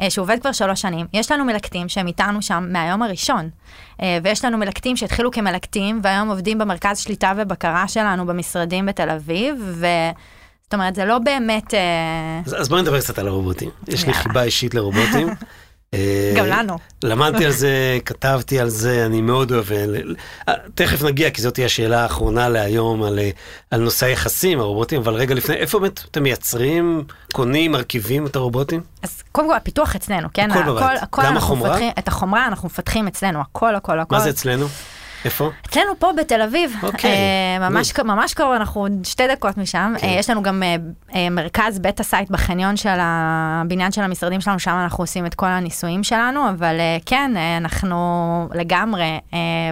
אה, 0.00 0.10
שעובד 0.10 0.38
כבר 0.40 0.52
שלוש 0.52 0.80
שנים, 0.80 1.06
יש 1.12 1.30
לנו 1.30 1.44
מלקטים 1.44 1.88
שהם 1.88 2.06
איתנו 2.06 2.42
שם 2.42 2.68
מהיום 2.70 3.02
הראשון. 3.02 3.50
אה, 4.02 4.18
ויש 4.22 4.44
לנו 4.44 4.58
מלקטים 4.58 4.96
שהתחילו 4.96 5.30
כמלקטים, 5.30 6.00
והיום 6.02 6.28
עובדים 6.28 6.58
במרכז 6.58 6.98
שליטה 6.98 7.32
ובקרה 7.36 7.88
שלנו 7.88 8.26
במשרדים 8.26 8.86
בתל 8.86 9.10
אביב, 9.10 9.56
ו... 9.66 9.86
זאת 10.62 10.74
אומרת, 10.74 10.94
זה 10.94 11.04
לא 11.04 11.18
באמת... 11.18 11.74
אה, 11.74 12.40
אז, 12.46 12.56
אז 12.60 12.68
בואי 12.68 12.82
נדבר 12.82 13.00
קצת 13.00 13.18
על 13.18 13.28
הרובוטים. 13.28 13.70
יש 13.88 14.06
לי. 14.06 14.12
חיבה 14.14 14.42
אישית 14.42 14.74
לרובוטים. 14.74 15.28
אה, 15.94 16.32
גם 16.36 16.46
לנו. 16.46 16.78
למדתי 17.02 17.44
על 17.44 17.52
זה, 17.62 17.98
כתבתי 18.04 18.60
על 18.60 18.68
זה, 18.68 19.06
אני 19.06 19.20
מאוד 19.20 19.52
אוהב. 19.52 19.72
אה, 19.72 19.84
אה, 20.48 20.54
תכף 20.74 21.02
נגיע, 21.02 21.30
כי 21.30 21.42
זאת 21.42 21.54
תהיה 21.54 21.66
השאלה 21.66 22.02
האחרונה 22.02 22.48
להיום 22.48 23.02
על, 23.02 23.18
על 23.70 23.80
נושא 23.80 24.06
היחסים, 24.06 24.60
הרובוטים, 24.60 25.00
אבל 25.00 25.14
רגע 25.14 25.34
לפני, 25.34 25.54
איפה 25.54 25.78
באמת 25.78 26.00
אתם 26.10 26.22
מייצרים, 26.22 27.04
קונים, 27.32 27.72
מרכיבים 27.72 28.26
את 28.26 28.36
הרובוטים? 28.36 28.80
אז 29.02 29.22
קודם 29.32 29.48
כל, 29.48 29.54
הפיתוח 29.54 29.96
אצלנו, 29.96 30.28
כן? 30.34 30.50
הכל 30.50 30.62
בבית. 30.62 31.02
הכל 31.02 31.22
גם 31.22 31.32
אנחנו 31.32 31.54
החומרה? 31.54 31.70
מפתחים, 31.70 31.92
את 31.98 32.08
החומרה 32.08 32.46
אנחנו 32.46 32.66
מפתחים 32.66 33.06
אצלנו, 33.06 33.40
הכל, 33.40 33.74
הכל, 33.74 34.00
הכל. 34.00 34.14
מה 34.14 34.20
זה 34.20 34.30
אצלנו? 34.30 34.66
איפה? 35.24 35.50
אצלנו 35.66 35.92
פה 35.98 36.10
בתל 36.16 36.42
אביב, 36.42 36.76
אוקיי, 36.82 37.10
אה, 37.10 37.70
ממש. 37.70 37.92
ממש 38.04 38.34
קרוב, 38.34 38.52
אנחנו 38.52 38.86
שתי 39.02 39.22
דקות 39.28 39.58
משם. 39.58 39.94
כן. 39.98 40.08
אה, 40.08 40.12
יש 40.12 40.30
לנו 40.30 40.42
גם 40.42 40.62
אה, 41.14 41.30
מרכז 41.30 41.78
beta 41.78 42.02
site 42.02 42.30
בחניון 42.30 42.76
של 42.76 42.98
הבניין 43.00 43.92
של 43.92 44.02
המשרדים 44.02 44.40
שלנו, 44.40 44.58
שם 44.58 44.70
אנחנו 44.70 45.02
עושים 45.02 45.26
את 45.26 45.34
כל 45.34 45.46
הניסויים 45.46 46.04
שלנו, 46.04 46.48
אבל 46.50 46.76
כן, 47.06 47.32
אנחנו 47.56 47.98
לגמרי, 48.54 49.18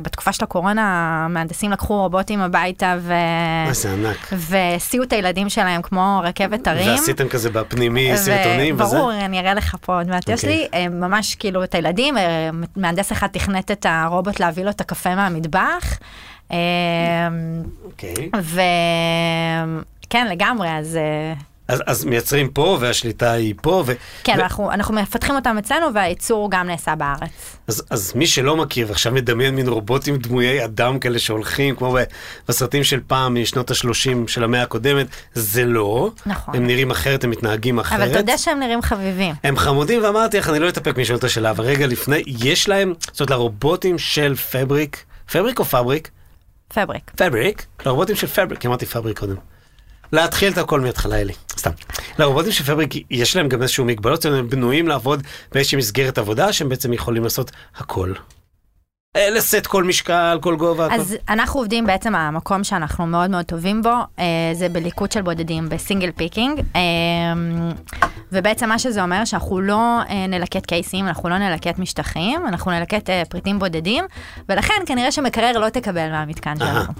בתקופה 0.02 0.32
של 0.32 0.44
הקורונה, 0.44 0.82
המהנדסים 1.24 1.70
לקחו 1.70 2.02
רובוטים 2.02 2.40
הביתה 2.40 2.96
ו... 3.00 3.12
מה 3.66 3.72
זה 3.72 3.92
ענק. 3.92 4.28
והסיעו 4.32 5.04
את 5.04 5.12
הילדים 5.12 5.48
שלהם 5.48 5.82
כמו 5.82 6.20
רכבת 6.24 6.66
הרים. 6.66 6.90
ועשיתם 6.90 7.28
כזה 7.28 7.50
בפנימי 7.50 8.12
ו- 8.12 8.16
סרטונים 8.16 8.74
וזה? 8.74 8.84
ברור, 8.84 9.12
אני 9.12 9.40
אראה 9.40 9.54
לך 9.54 9.76
פה 9.80 9.96
עוד 9.96 10.08
מעט. 10.08 10.28
יש 10.28 10.44
אוקיי. 10.44 10.68
לי 10.72 10.88
ממש 10.88 11.34
כאילו 11.34 11.64
את 11.64 11.74
הילדים, 11.74 12.14
מהנדס 12.76 13.12
אחד 13.12 13.26
תכנת 13.26 13.70
את 13.70 13.86
הרובוט 13.88 14.40
להביא 14.40 14.64
לו 14.64 14.70
את 14.70 14.80
הקפה 14.80 15.14
מהמטבח. 15.14 15.37
אה, 16.52 16.58
אוקיי. 17.84 18.30
וכן, 20.08 20.26
לגמרי, 20.30 20.68
אז 20.70 20.96
אה, 20.96 21.34
אז, 21.68 21.82
אז 21.86 22.04
מייצרים 22.04 22.48
פה, 22.48 22.76
והשליטה 22.80 23.32
היא 23.32 23.54
פה, 23.62 23.82
ו... 23.86 23.92
כן, 24.24 24.34
ו- 24.38 24.42
אנחנו, 24.42 24.72
אנחנו 24.72 24.94
מפתחים 24.94 25.34
אותם 25.34 25.58
אצלנו, 25.58 25.94
והייצור 25.94 26.50
גם 26.50 26.66
נעשה 26.66 26.94
בארץ. 26.94 27.56
אז, 27.66 27.82
אז 27.90 28.12
מי 28.14 28.26
שלא 28.26 28.56
מכיר 28.56 28.86
ועכשיו 28.88 29.12
מדמיין 29.12 29.54
מין 29.54 29.68
רובוטים 29.68 30.16
דמויי 30.16 30.64
אדם 30.64 30.98
כאלה 30.98 31.18
שהולכים, 31.18 31.76
כמו 31.76 31.96
בסרטים 32.48 32.84
של 32.84 33.00
פעם 33.06 33.42
משנות 33.42 33.70
ה-30 33.70 34.28
של 34.28 34.44
המאה 34.44 34.62
הקודמת, 34.62 35.06
זה 35.34 35.64
לא. 35.64 36.10
נכון. 36.26 36.56
הם 36.56 36.66
נראים 36.66 36.90
אחרת, 36.90 37.24
הם 37.24 37.30
מתנהגים 37.30 37.78
אחרת. 37.78 38.00
אבל 38.00 38.10
אתה 38.10 38.18
יודע 38.18 38.38
שהם 38.38 38.60
נראים 38.60 38.82
חביבים. 38.82 39.34
הם 39.44 39.56
חמודים, 39.56 40.04
ואמרתי 40.04 40.38
לך, 40.38 40.48
אני 40.48 40.58
לא 40.58 40.68
אתאפק 40.68 40.98
משאול 40.98 41.18
את 41.18 41.24
השאלה, 41.24 41.50
אבל 41.50 41.64
רגע 41.64 41.86
לפני, 41.86 42.22
יש 42.26 42.68
להם, 42.68 42.94
זאת 43.12 43.20
אומרת, 43.20 43.30
לרובוטים 43.30 43.98
של 43.98 44.34
פבריק, 44.34 45.04
Fabric 45.32 45.58
או 45.58 45.64
Fabric? 45.64 46.10
Fabric. 46.68 47.10
Fabric, 47.16 47.66
לרובוטים 47.86 48.16
של 48.16 48.26
Fabric, 48.26 48.66
אמרתי 48.66 48.86
Fabric 48.86 49.18
קודם. 49.18 49.36
להתחיל 50.12 50.52
את 50.52 50.58
הכל 50.58 50.80
מההתחלה, 50.80 51.20
אלי, 51.20 51.32
סתם. 51.58 51.70
לרובוטים 52.18 52.52
של 52.52 52.64
Fabric 52.64 52.94
יש 53.10 53.36
להם 53.36 53.48
גם 53.48 53.62
איזשהו 53.62 53.84
מגבלות, 53.84 54.24
הם 54.24 54.48
בנויים 54.48 54.88
לעבוד 54.88 55.22
באיזושהי 55.52 55.78
מסגרת 55.78 56.18
עבודה, 56.18 56.52
שהם 56.52 56.68
בעצם 56.68 56.92
יכולים 56.92 57.24
לעשות 57.24 57.50
הכל. 57.76 58.12
אה, 59.18 59.30
לשאת 59.30 59.66
כל 59.66 59.84
משקל, 59.84 60.38
כל 60.40 60.56
גובה. 60.56 60.88
אז 60.90 61.16
אנחנו 61.28 61.60
עובדים 61.60 61.86
בעצם, 61.86 62.14
המקום 62.14 62.64
שאנחנו 62.64 63.06
מאוד 63.06 63.30
מאוד 63.30 63.44
טובים 63.44 63.82
בו, 63.82 63.94
אה, 64.18 64.24
זה 64.52 64.68
בליקוט 64.68 65.12
של 65.12 65.22
בודדים, 65.22 65.68
ב 65.68 65.74
single 65.74 66.10
picking. 66.10 66.60
אה, 66.76 66.82
ובעצם 68.32 68.68
מה 68.68 68.78
שזה 68.78 69.02
אומר, 69.02 69.24
שאנחנו 69.24 69.60
לא 69.60 70.00
נלקט 70.28 70.66
קייסים, 70.66 71.08
אנחנו 71.08 71.28
לא 71.28 71.38
נלקט 71.38 71.78
משטחים, 71.78 72.46
אנחנו 72.48 72.70
נלקט 72.70 73.10
פריטים 73.28 73.58
בודדים, 73.58 74.04
ולכן 74.48 74.74
כנראה 74.86 75.12
שמקרר 75.12 75.58
לא 75.58 75.68
תקבל 75.68 76.10
מהמתקן 76.10 76.54
שלנו. 76.58 76.92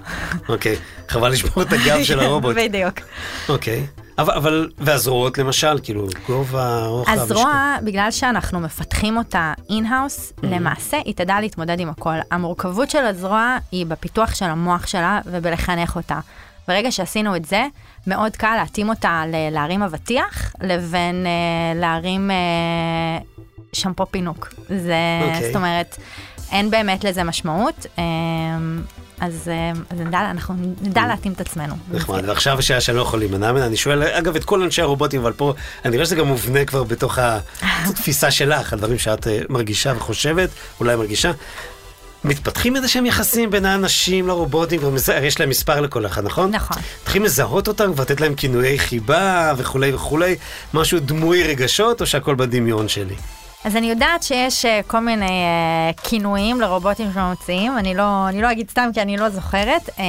אוקיי, 0.49 0.75
חבל 1.07 1.31
לשבור 1.31 1.63
את 1.63 1.73
הגב 1.73 2.03
של 2.03 2.19
הרובוט. 2.19 2.55
בדיוק. 2.61 2.93
אוקיי. 3.49 3.85
אבל, 4.19 4.33
אבל, 4.33 4.69
והזרועות 4.77 5.37
למשל, 5.37 5.79
כאילו, 5.83 6.07
גובה, 6.27 6.85
רוחב, 6.87 7.11
הזרוע, 7.11 7.75
בגלל 7.83 8.11
שאנחנו 8.11 8.59
מפתחים 8.59 9.17
אותה 9.17 9.53
in-house, 9.69 10.33
Mm-hmm. 10.39 10.45
למעשה 10.47 10.97
היא 11.05 11.13
תדע 11.15 11.39
להתמודד 11.41 11.79
עם 11.79 11.89
הכל. 11.89 12.15
המורכבות 12.31 12.89
של 12.89 13.05
הזרוע 13.05 13.57
היא 13.71 13.85
בפיתוח 13.85 14.35
של 14.35 14.45
המוח 14.45 14.87
שלה 14.87 15.19
ובלחנך 15.25 15.95
אותה. 15.95 16.19
ברגע 16.67 16.91
שעשינו 16.91 17.35
את 17.35 17.45
זה, 17.45 17.65
מאוד 18.07 18.35
קל 18.35 18.55
להתאים 18.59 18.89
אותה 18.89 19.23
ל- 19.27 19.49
להרים 19.53 19.83
אבטיח, 19.83 20.53
לבין 20.61 21.25
אה, 21.25 21.79
להרים 21.79 22.31
אה, 22.31 22.35
שמפו 23.73 24.05
פינוק. 24.05 24.53
זה, 24.67 24.95
אוקיי. 25.27 25.47
זאת 25.47 25.55
אומרת, 25.55 25.97
אין 26.51 26.69
באמת 26.71 27.03
לזה 27.03 27.23
משמעות. 27.23 27.85
אה, 27.99 28.03
אז, 29.19 29.47
אה, 29.47 29.71
אז 29.89 29.99
נדע, 29.99 30.19
אנחנו 30.19 30.55
נדע 30.81 31.07
להתאים 31.07 31.33
את 31.33 31.41
עצמנו. 31.41 31.75
נחמד, 31.91 32.29
ועכשיו 32.29 32.59
השאלה 32.59 32.81
שאני 32.81 32.97
לא 32.97 33.01
יכול 33.01 33.19
להימנע 33.19 33.51
ממנה, 33.51 33.65
אני 33.65 33.77
שואל, 33.77 34.03
אגב, 34.03 34.35
את 34.35 34.43
כל 34.43 34.61
אנשי 34.61 34.81
הרובוטים, 34.81 35.21
אבל 35.21 35.33
פה, 35.33 35.53
אני 35.85 35.95
רואה 35.95 36.05
שזה 36.05 36.15
גם 36.15 36.27
מובנה 36.27 36.65
כבר 36.65 36.83
בתוך 36.83 37.19
התפיסה 37.87 38.31
שלך, 38.31 38.73
הדברים 38.73 38.97
שאת 38.99 39.27
אה, 39.27 39.39
מרגישה 39.49 39.93
וחושבת, 39.97 40.49
אולי 40.79 40.95
מרגישה. 40.95 41.31
מתפתחים 42.23 42.75
איזה 42.75 42.87
שהם 42.87 43.05
יחסים 43.05 43.51
בין 43.51 43.65
האנשים 43.65 44.27
לרובוטים, 44.27 44.81
יש 45.21 45.39
להם 45.39 45.49
מספר 45.49 45.81
לכל 45.81 46.05
אחד, 46.05 46.23
נכון? 46.23 46.51
נכון. 46.51 46.77
מתחילים 47.01 47.25
לזהות 47.25 47.67
אותם, 47.67 47.93
כבר 47.93 48.03
לתת 48.03 48.21
להם 48.21 48.35
כינויי 48.35 48.79
חיבה 48.79 49.53
וכולי 49.57 49.93
וכולי, 49.93 50.35
משהו 50.73 50.99
דמוי 50.99 51.43
רגשות, 51.43 52.01
או 52.01 52.05
שהכל 52.05 52.35
בדמיון 52.35 52.87
שלי? 52.87 53.15
אז 53.65 53.75
אני 53.75 53.89
יודעת 53.89 54.23
שיש 54.23 54.65
אה, 54.65 54.79
כל 54.87 54.99
מיני 54.99 55.25
אה, 55.25 55.91
כינויים 56.03 56.61
לרובוטים 56.61 57.11
שממציאים, 57.13 57.77
אני 57.77 57.93
לא, 57.95 58.27
אני 58.29 58.41
לא 58.41 58.51
אגיד 58.51 58.69
סתם 58.69 58.89
כי 58.93 59.01
אני 59.01 59.17
לא 59.17 59.29
זוכרת, 59.29 59.89
אה, 59.99 60.03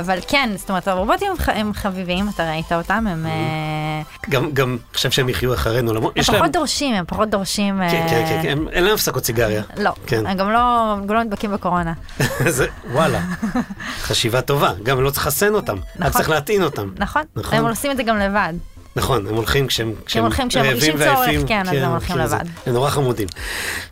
אבל 0.00 0.18
כן, 0.28 0.50
זאת 0.56 0.68
אומרת, 0.68 0.88
הרובוטים 0.88 1.30
הם 1.30 1.36
ח- 1.38 1.48
הם 1.48 1.72
חביבים, 1.74 2.28
אתה 2.34 2.50
ראית 2.50 2.72
אותם, 2.72 3.06
הם, 3.06 3.26
אה, 3.26 4.02
גם, 4.30 4.50
גם, 4.52 4.76
עכשיו 4.92 5.12
שהם 5.12 5.28
יחיו 5.28 5.54
אחרינו, 5.54 5.94
למרות, 5.94 6.12
הם 6.16 6.22
פחות 6.22 6.34
להם... 6.40 6.50
דורשים, 6.50 6.94
הם 6.94 7.04
פחות 7.08 7.30
דורשים, 7.30 7.80
כן, 7.90 8.06
כן, 8.10 8.24
כן, 8.28 8.40
כן, 8.42 8.48
הם- 8.48 8.68
אין 8.68 8.84
להם 8.84 8.94
הפסקות 8.94 9.24
סיגריה. 9.24 9.62
לא, 9.76 9.90
כן. 10.06 10.26
הם 10.26 10.36
גם 10.36 10.50
לא, 10.52 10.58
גם 11.06 11.14
לא 11.14 11.22
נדבקים 11.22 11.52
בקורונה. 11.52 11.92
זה, 12.48 12.66
וואלה, 12.92 13.20
חשיבה 14.06 14.40
טובה, 14.40 14.72
גם 14.82 15.00
לא 15.02 15.10
צריך 15.10 15.26
לחסן 15.26 15.54
אותם, 15.54 15.76
רק 15.76 15.82
נכון. 15.98 16.12
צריך 16.12 16.30
להטעין 16.30 16.62
אותם. 16.62 16.88
נכון? 16.96 17.22
נכון. 17.36 17.58
הם 17.58 17.66
עושים 17.66 17.90
את 17.90 17.96
זה 17.96 18.02
גם 18.02 18.18
לבד. 18.18 18.52
נכון, 18.98 19.26
הם 19.26 19.34
הולכים 19.34 19.66
כשהם, 19.66 19.92
כשהם 20.06 20.24
הולכים 20.24 20.48
כשהם 20.48 20.66
מרגישים 20.66 20.96
צורך, 20.98 21.28
כן, 21.48 21.62
אז 21.68 21.76
הם 21.76 21.90
הולכים 21.90 22.16
זה- 22.16 22.22
לבד. 22.22 22.44
הם 22.66 22.72
נורא 22.72 22.90
חמודים. 22.90 23.28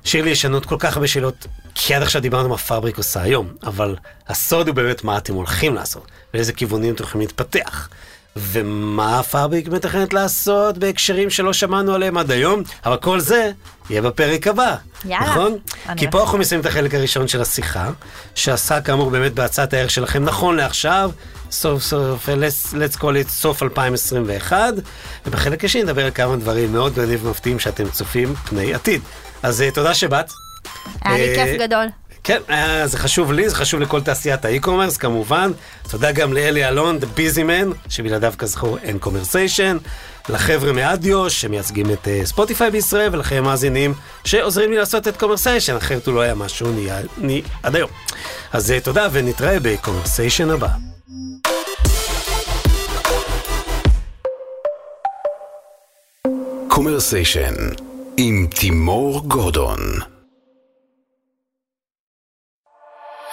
שירלי, 0.05 0.31
יש 0.31 0.45
לנו 0.45 0.63
כל 0.63 0.77
כך 0.79 0.97
הרבה 0.97 1.07
שאלות, 1.09 1.47
כי 1.75 1.95
עד 1.95 2.03
עכשיו 2.03 2.23
דיברנו 2.23 2.49
מה 2.49 2.57
Fabric 2.59 2.99
עושה 2.99 3.23
היום, 3.23 3.49
אבל 3.63 3.97
הסוד 4.29 4.69
הוא 4.69 4.75
באמת 4.77 5.05
מה 5.05 5.17
אתם 5.19 5.35
הולכים 5.35 5.75
לעשות, 5.75 6.07
ולאיזה 6.35 6.53
כיוונים 6.53 6.95
אתם 6.95 7.03
הולכים 7.03 7.21
להתפתח. 7.21 7.89
ומה 8.37 9.23
Fabric 9.23 9.69
מתכננת 9.69 10.15
לעשות 10.15 10.79
בהקשרים 10.79 11.31
שלא 11.31 11.53
שמענו 11.53 11.95
עליהם 11.95 12.19
עד 12.19 12.31
היום, 12.31 12.63
אבל 12.87 12.97
כל 12.97 13.21
זה 13.21 13.51
יהיה 13.91 14.03
בפרק 14.03 14.47
הבא, 14.47 14.77
יאללה. 15.05 15.31
נכון? 15.31 15.59
כי 15.97 16.11
פה. 16.11 16.23
אנחנו 16.23 16.39
מסיימים 16.39 16.61
את 16.61 16.67
החלק 16.67 16.95
הראשון 16.95 17.29
של 17.29 17.41
השיחה, 17.41 17.91
שעסק 18.35 18.81
כאמור 18.85 19.11
באמת 19.11 19.33
בהצעת 19.33 19.75
הערך 19.75 19.91
שלכם 19.91 20.25
נכון 20.25 20.57
לעכשיו, 20.57 21.11
סוף 21.51 21.83
סוף, 21.83 22.29
let's, 22.29 22.73
let's 22.73 22.97
call 22.97 23.27
it 23.27 23.29
סוף 23.29 23.63
2021, 23.63 24.75
ובחלק 25.27 25.65
השני 25.65 25.83
נדבר 25.83 26.05
על 26.05 26.11
כמה 26.11 26.37
דברים 26.37 26.73
מאוד 26.73 26.93
מעניינים 26.97 27.27
ומפתיעים 27.27 27.59
שאתם 27.59 27.89
צופים 27.89 28.35
פני 28.35 28.75
עתיד. 28.75 29.01
אז 29.43 29.63
אה, 29.63 29.71
תודה 29.71 29.95
שבאת. 29.95 30.33
היה 31.03 31.17
לי 31.17 31.39
אה, 31.39 31.45
כיף 31.45 31.61
גדול. 31.61 31.87
כן, 32.27 32.41
אה, 32.51 32.87
זה 32.87 32.99
חשוב 32.99 33.33
לי, 33.33 33.49
זה 33.49 33.55
חשוב 33.55 33.81
לכל 33.81 34.01
תעשיית 34.01 34.45
ה 34.45 34.49
e-commerce 34.49 34.97
כמובן. 34.97 35.51
תודה 35.91 36.13
גם 36.13 36.33
לאלי 36.33 36.69
אלון, 36.69 36.99
The 36.99 37.19
Busy 37.19 37.39
Man, 37.39 37.89
שבלעדיו 37.89 38.33
כזכור 38.39 38.79
אין 38.79 38.99
Commersation. 38.99 39.77
לחבר'ה 40.29 40.73
מאדיו 40.73 41.31
שמייצגים 41.31 41.87
את 41.91 42.09
אה, 42.09 42.21
Spotify 42.25 42.71
בישראל, 42.71 43.15
ולכם 43.15 43.37
המאזינים 43.37 43.95
שעוזרים 44.25 44.71
לי 44.71 44.77
לעשות 44.77 45.09
את 45.09 45.17
Commersation, 45.17 45.77
אחרת 45.77 46.07
הוא 46.07 46.15
לא 46.15 46.21
היה 46.21 46.35
משהו 46.35 46.73
נהיה, 46.73 47.01
אני, 47.21 47.43
עד 47.63 47.77
היום. 47.77 47.91
אז 48.53 48.73
אה, 48.73 48.81
תודה 48.81 49.09
ונתראה 49.13 49.57
ב 49.63 49.69
Commersation 49.69 50.51
הבא. 50.51 50.69
Commersation 56.69 57.55
עם 58.17 58.47
תימור 58.51 59.29
גורדון 59.29 59.81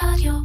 Adiós. 0.01 0.42